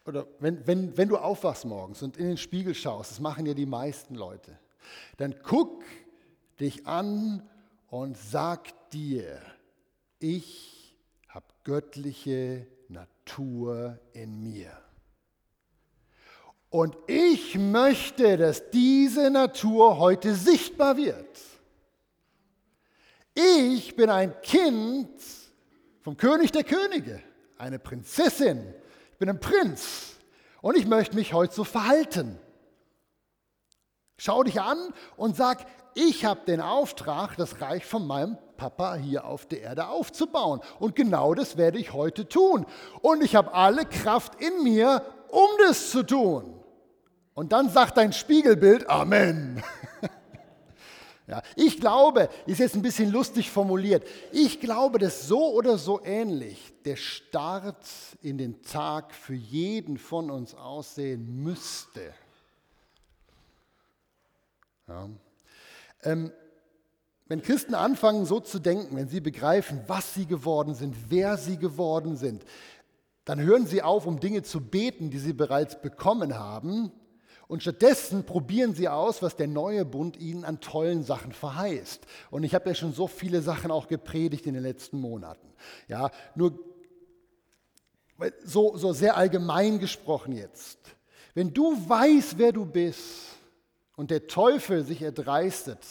oder 0.06 0.26
wenn, 0.40 0.66
wenn, 0.66 0.98
wenn 0.98 1.10
du 1.10 1.18
aufwachst 1.18 1.66
morgens 1.66 2.02
und 2.02 2.18
in 2.18 2.28
den 2.28 2.38
Spiegel 2.38 2.74
schaust, 2.74 3.12
das 3.12 3.20
machen 3.20 3.46
ja 3.46 3.54
die 3.54 3.68
meisten 3.68 4.16
Leute, 4.16 4.58
dann 5.18 5.36
guck 5.44 5.84
dich 6.60 6.88
an 6.88 7.48
und 7.90 8.18
sag 8.18 8.90
dir, 8.90 9.40
ich 10.18 10.98
habe 11.28 11.46
göttliche 11.64 12.66
Natur 12.88 14.00
in 14.14 14.42
mir. 14.44 14.72
Und 16.72 16.98
ich 17.08 17.58
möchte, 17.58 18.38
dass 18.38 18.70
diese 18.72 19.30
Natur 19.30 19.98
heute 19.98 20.36
sichtbar 20.36 20.98
wird. 20.98 21.40
Ich 23.34 23.96
bin 23.96 24.10
ein 24.10 24.40
Kind 24.42 25.10
vom 26.10 26.17
König 26.17 26.52
der 26.52 26.63
Könige, 26.63 27.22
eine 27.60 27.78
Prinzessin. 27.78 28.74
Ich 29.12 29.19
bin 29.19 29.30
ein 29.30 29.39
Prinz 29.39 30.15
und 30.60 30.76
ich 30.76 30.88
möchte 30.88 31.15
mich 31.15 31.34
heute 31.36 31.54
so 31.54 31.63
verhalten. 31.63 32.39
Schau 34.17 34.41
dich 34.41 34.60
an 34.60 34.91
und 35.17 35.36
sag, 35.36 35.67
ich 35.93 36.26
habe 36.26 36.39
den 36.48 36.62
Auftrag, 36.62 37.38
das 37.38 37.62
Reich 37.62 37.86
von 37.86 38.08
meinem 38.08 38.39
Papa 38.58 38.95
hier 38.95 39.26
auf 39.26 39.45
der 39.45 39.62
Erde 39.62 39.88
aufzubauen. 39.88 40.62
Und 40.80 40.95
genau 40.95 41.36
das 41.36 41.58
werde 41.58 41.78
ich 41.78 41.93
heute 41.93 42.28
tun. 42.28 42.65
Und 43.04 43.24
ich 43.24 43.36
habe 43.36 43.54
alle 43.54 43.86
Kraft 43.86 44.41
in 44.41 44.63
mir, 44.63 45.04
um 45.28 45.48
das 45.60 45.91
zu 45.91 46.02
tun. 46.02 46.60
Und 47.36 47.52
dann 47.52 47.69
sagt 47.69 47.98
dein 47.98 48.13
Spiegelbild 48.13 48.89
Amen. 48.89 49.62
ja, 51.30 51.44
ich 51.56 51.80
glaube, 51.80 52.28
ist 52.48 52.58
jetzt 52.58 52.76
ein 52.76 52.82
bisschen 52.82 53.12
lustig 53.12 53.52
formuliert, 53.52 54.04
ich 54.32 54.60
glaube, 54.60 54.98
dass 54.98 55.28
so 55.28 55.54
oder 55.54 55.78
so 55.78 56.04
ähnlich 56.04 56.74
der 56.86 56.96
Start 56.96 57.86
in 58.24 58.39
den 58.39 58.63
Tag 58.63 59.13
für 59.13 59.36
jeden 59.36 60.00
von 60.00 60.32
uns 60.32 60.56
aussehen 60.56 61.44
müsste. 61.44 62.02
Ja. 64.88 65.08
Ähm, 66.02 66.32
wenn 67.28 67.44
Christen 67.44 67.76
anfangen 67.76 68.26
so 68.26 68.39
zu 68.39 68.58
denken, 68.58 68.96
wenn 68.96 69.08
sie 69.08 69.22
begreifen, 69.22 69.82
was 69.86 70.15
sie 70.15 70.26
geworden 70.26 70.74
sind, 70.74 70.96
wer 71.10 71.38
sie 71.38 71.58
geworden 71.58 72.18
sind, 72.18 72.44
dann 73.26 73.39
hören 73.39 73.68
sie 73.68 73.84
auf, 73.84 74.08
um 74.08 74.20
Dinge 74.20 74.42
zu 74.42 74.62
beten, 74.62 75.12
die 75.12 75.20
sie 75.20 75.34
bereits 75.34 75.80
bekommen 75.80 76.39
haben, 76.39 76.92
und 77.50 77.64
stattdessen 77.64 78.26
probieren 78.26 78.76
sie 78.76 78.88
aus, 78.88 79.24
was 79.24 79.36
der 79.36 79.48
neue 79.48 79.84
Bund 79.84 80.18
ihnen 80.18 80.46
an 80.46 80.60
tollen 80.60 81.02
Sachen 81.02 81.32
verheißt. 81.32 82.06
Und 82.30 82.44
ich 82.44 82.54
habe 82.54 82.70
ja 82.70 82.76
schon 82.76 82.94
so 82.94 83.08
viele 83.08 83.42
Sachen 83.42 83.72
auch 83.72 83.88
gepredigt 83.88 84.46
in 84.46 84.54
den 84.54 84.62
letzten 84.62 85.02
Monaten. 85.02 85.52
Ja, 85.88 86.12
nur 86.36 86.60
so, 88.44 88.78
so 88.78 88.94
sehr 88.94 89.18
allgemein 89.18 89.80
gesprochen 89.80 90.34
jetzt. 90.34 90.78
Wenn 91.34 91.52
du 91.52 91.72
weißt, 91.90 92.38
wer 92.38 92.52
du 92.52 92.68
bist 92.68 93.40
und 93.96 94.12
der 94.12 94.28
Teufel 94.28 94.86
sich 94.86 95.02
erdreistet, 95.02 95.84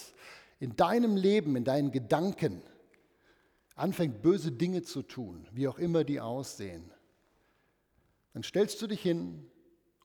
in 0.61 0.77
deinem 0.77 1.16
Leben, 1.16 1.57
in 1.57 1.64
deinen 1.64 1.90
Gedanken, 1.90 2.62
anfängt 3.75 4.23
böse 4.23 4.53
Dinge 4.53 4.83
zu 4.83 5.03
tun, 5.03 5.49
wie 5.51 5.66
auch 5.66 5.81
immer 5.81 6.05
die 6.05 6.21
aussehen, 6.21 6.92
dann 8.33 8.44
stellst 8.44 8.81
du 8.81 8.87
dich 8.87 9.03
hin 9.03 9.51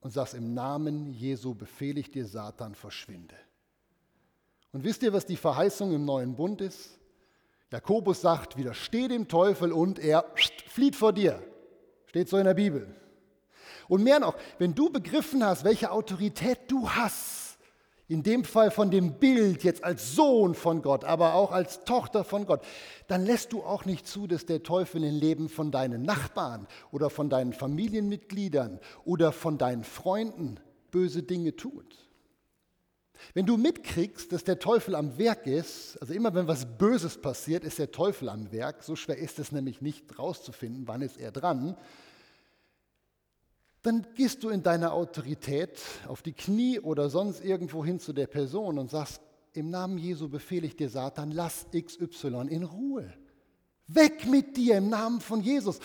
und 0.04 0.10
sagst, 0.10 0.34
im 0.34 0.52
Namen 0.52 1.14
Jesu 1.14 1.54
befehle 1.54 1.98
ich 1.98 2.10
dir, 2.10 2.26
Satan, 2.26 2.74
verschwinde. 2.74 3.34
Und 4.70 4.84
wisst 4.84 5.02
ihr, 5.02 5.14
was 5.14 5.24
die 5.24 5.38
Verheißung 5.38 5.94
im 5.94 6.04
neuen 6.04 6.36
Bund 6.36 6.60
ist? 6.60 6.98
Jakobus 7.72 8.20
sagt, 8.20 8.58
widersteh 8.58 9.08
dem 9.08 9.28
Teufel 9.28 9.72
und 9.72 9.98
er 9.98 10.26
flieht 10.66 10.94
vor 10.94 11.14
dir. 11.14 11.42
Steht 12.04 12.28
so 12.28 12.36
in 12.36 12.44
der 12.44 12.52
Bibel. 12.52 12.94
Und 13.88 14.04
mehr 14.04 14.20
noch, 14.20 14.36
wenn 14.58 14.74
du 14.74 14.90
begriffen 14.90 15.42
hast, 15.42 15.64
welche 15.64 15.90
Autorität 15.90 16.70
du 16.70 16.88
hast, 16.90 17.43
in 18.06 18.22
dem 18.22 18.44
Fall 18.44 18.70
von 18.70 18.90
dem 18.90 19.18
Bild 19.18 19.64
jetzt 19.64 19.82
als 19.82 20.14
Sohn 20.14 20.54
von 20.54 20.82
Gott, 20.82 21.04
aber 21.04 21.34
auch 21.34 21.52
als 21.52 21.84
Tochter 21.84 22.22
von 22.22 22.46
Gott, 22.46 22.62
dann 23.08 23.24
lässt 23.24 23.52
du 23.52 23.62
auch 23.62 23.84
nicht 23.84 24.06
zu, 24.06 24.26
dass 24.26 24.44
der 24.44 24.62
Teufel 24.62 25.02
im 25.04 25.18
Leben 25.18 25.48
von 25.48 25.70
deinen 25.70 26.02
Nachbarn 26.02 26.66
oder 26.90 27.08
von 27.08 27.30
deinen 27.30 27.52
Familienmitgliedern 27.52 28.78
oder 29.04 29.32
von 29.32 29.56
deinen 29.56 29.84
Freunden 29.84 30.60
böse 30.90 31.22
Dinge 31.22 31.56
tut. 31.56 32.04
Wenn 33.32 33.46
du 33.46 33.56
mitkriegst, 33.56 34.32
dass 34.32 34.44
der 34.44 34.58
Teufel 34.58 34.94
am 34.94 35.16
Werk 35.16 35.46
ist, 35.46 35.96
also 36.00 36.12
immer 36.12 36.34
wenn 36.34 36.46
was 36.46 36.66
Böses 36.76 37.20
passiert, 37.20 37.64
ist 37.64 37.78
der 37.78 37.90
Teufel 37.90 38.28
am 38.28 38.52
Werk, 38.52 38.82
so 38.82 38.96
schwer 38.96 39.16
ist 39.16 39.38
es 39.38 39.50
nämlich 39.50 39.80
nicht 39.80 40.18
rauszufinden, 40.18 40.86
wann 40.86 41.00
ist 41.00 41.16
er 41.16 41.32
dran, 41.32 41.76
dann 43.84 44.06
gehst 44.14 44.42
du 44.42 44.48
in 44.48 44.62
deiner 44.62 44.94
Autorität 44.94 45.78
auf 46.08 46.22
die 46.22 46.32
Knie 46.32 46.80
oder 46.80 47.10
sonst 47.10 47.44
irgendwo 47.44 47.84
hin 47.84 48.00
zu 48.00 48.14
der 48.14 48.26
Person 48.26 48.78
und 48.78 48.90
sagst, 48.90 49.20
im 49.52 49.68
Namen 49.68 49.98
Jesu 49.98 50.28
befehle 50.28 50.66
ich 50.66 50.74
dir, 50.74 50.88
Satan, 50.88 51.30
lass 51.30 51.66
XY 51.70 52.46
in 52.48 52.64
Ruhe. 52.64 53.12
Weg 53.86 54.26
mit 54.26 54.56
dir 54.56 54.78
im 54.78 54.88
Namen 54.88 55.20
von 55.20 55.42
Jesus. 55.42 55.80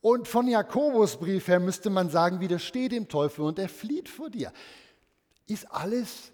Und 0.00 0.28
von 0.28 0.46
Jakobus 0.46 1.16
Brief 1.16 1.48
her 1.48 1.58
müsste 1.58 1.90
man 1.90 2.10
sagen, 2.10 2.38
widersteh 2.38 2.88
dem 2.88 3.08
Teufel 3.08 3.44
und 3.44 3.58
er 3.58 3.68
flieht 3.68 4.08
vor 4.08 4.30
dir. 4.30 4.52
Ist 5.48 5.70
alles 5.70 6.32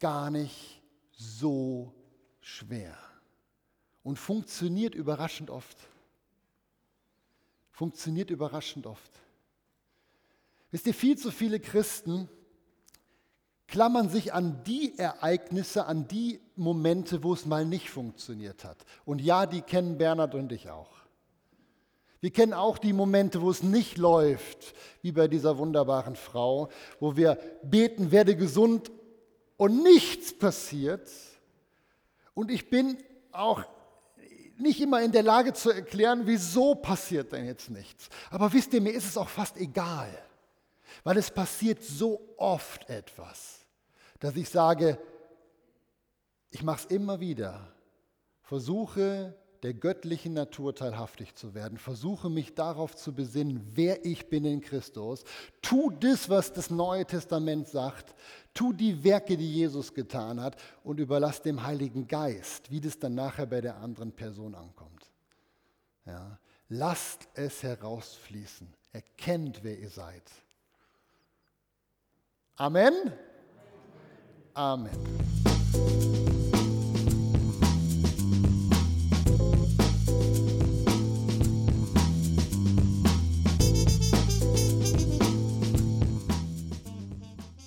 gar 0.00 0.30
nicht 0.30 0.82
so 1.12 1.94
schwer 2.40 2.94
und 4.02 4.18
funktioniert 4.18 4.94
überraschend 4.94 5.48
oft. 5.48 5.78
Funktioniert 7.72 8.28
überraschend 8.28 8.86
oft. 8.86 9.10
Wisst 10.70 10.86
ihr, 10.86 10.94
viel 10.94 11.18
zu 11.18 11.30
viele 11.30 11.60
Christen 11.60 12.28
klammern 13.66 14.08
sich 14.08 14.32
an 14.34 14.62
die 14.64 14.98
Ereignisse, 14.98 15.86
an 15.86 16.08
die 16.08 16.40
Momente, 16.56 17.22
wo 17.22 17.32
es 17.32 17.46
mal 17.46 17.64
nicht 17.64 17.88
funktioniert 17.88 18.64
hat. 18.64 18.78
Und 19.04 19.20
ja, 19.20 19.46
die 19.46 19.62
kennen 19.62 19.96
Bernhard 19.96 20.34
und 20.34 20.52
ich 20.52 20.70
auch. 20.70 20.90
Wir 22.20 22.30
kennen 22.30 22.52
auch 22.52 22.76
die 22.76 22.92
Momente, 22.92 23.40
wo 23.40 23.50
es 23.50 23.62
nicht 23.62 23.96
läuft, 23.96 24.74
wie 25.00 25.12
bei 25.12 25.26
dieser 25.26 25.56
wunderbaren 25.56 26.16
Frau, 26.16 26.68
wo 26.98 27.16
wir 27.16 27.38
beten, 27.62 28.10
werde 28.10 28.36
gesund 28.36 28.90
und 29.56 29.82
nichts 29.82 30.36
passiert. 30.36 31.10
Und 32.34 32.50
ich 32.50 32.68
bin 32.68 32.98
auch 33.32 33.64
nicht 34.58 34.80
immer 34.80 35.00
in 35.00 35.12
der 35.12 35.22
Lage 35.22 35.54
zu 35.54 35.70
erklären, 35.70 36.22
wieso 36.24 36.74
passiert 36.74 37.32
denn 37.32 37.46
jetzt 37.46 37.70
nichts. 37.70 38.10
Aber 38.30 38.52
wisst 38.52 38.74
ihr, 38.74 38.82
mir 38.82 38.92
ist 38.92 39.06
es 39.06 39.16
auch 39.16 39.28
fast 39.28 39.56
egal. 39.56 40.10
Weil 41.04 41.16
es 41.16 41.30
passiert 41.30 41.82
so 41.82 42.34
oft 42.36 42.88
etwas, 42.88 43.66
dass 44.18 44.36
ich 44.36 44.48
sage, 44.48 44.98
ich 46.50 46.62
mache 46.62 46.80
es 46.80 46.86
immer 46.86 47.20
wieder. 47.20 47.72
Versuche 48.42 49.36
der 49.62 49.74
göttlichen 49.74 50.32
Natur 50.32 50.74
teilhaftig 50.74 51.34
zu 51.34 51.54
werden. 51.54 51.78
Versuche 51.78 52.30
mich 52.30 52.54
darauf 52.54 52.96
zu 52.96 53.14
besinnen, 53.14 53.60
wer 53.74 54.04
ich 54.04 54.28
bin 54.28 54.44
in 54.44 54.60
Christus. 54.60 55.24
Tu 55.60 55.90
das, 55.90 56.28
was 56.28 56.52
das 56.52 56.70
Neue 56.70 57.04
Testament 57.04 57.68
sagt. 57.68 58.14
Tu 58.54 58.72
die 58.72 59.04
Werke, 59.04 59.36
die 59.36 59.52
Jesus 59.52 59.92
getan 59.92 60.40
hat 60.40 60.56
und 60.82 60.98
überlass 60.98 61.42
dem 61.42 61.62
Heiligen 61.62 62.08
Geist, 62.08 62.70
wie 62.70 62.80
das 62.80 62.98
dann 62.98 63.14
nachher 63.14 63.46
bei 63.46 63.60
der 63.60 63.76
anderen 63.76 64.12
Person 64.12 64.54
ankommt. 64.54 65.10
Ja. 66.06 66.38
Lasst 66.68 67.28
es 67.34 67.62
herausfließen. 67.62 68.72
Erkennt, 68.92 69.62
wer 69.62 69.78
ihr 69.78 69.90
seid. 69.90 70.22
Amen. 72.60 73.10
Amen. 74.54 74.92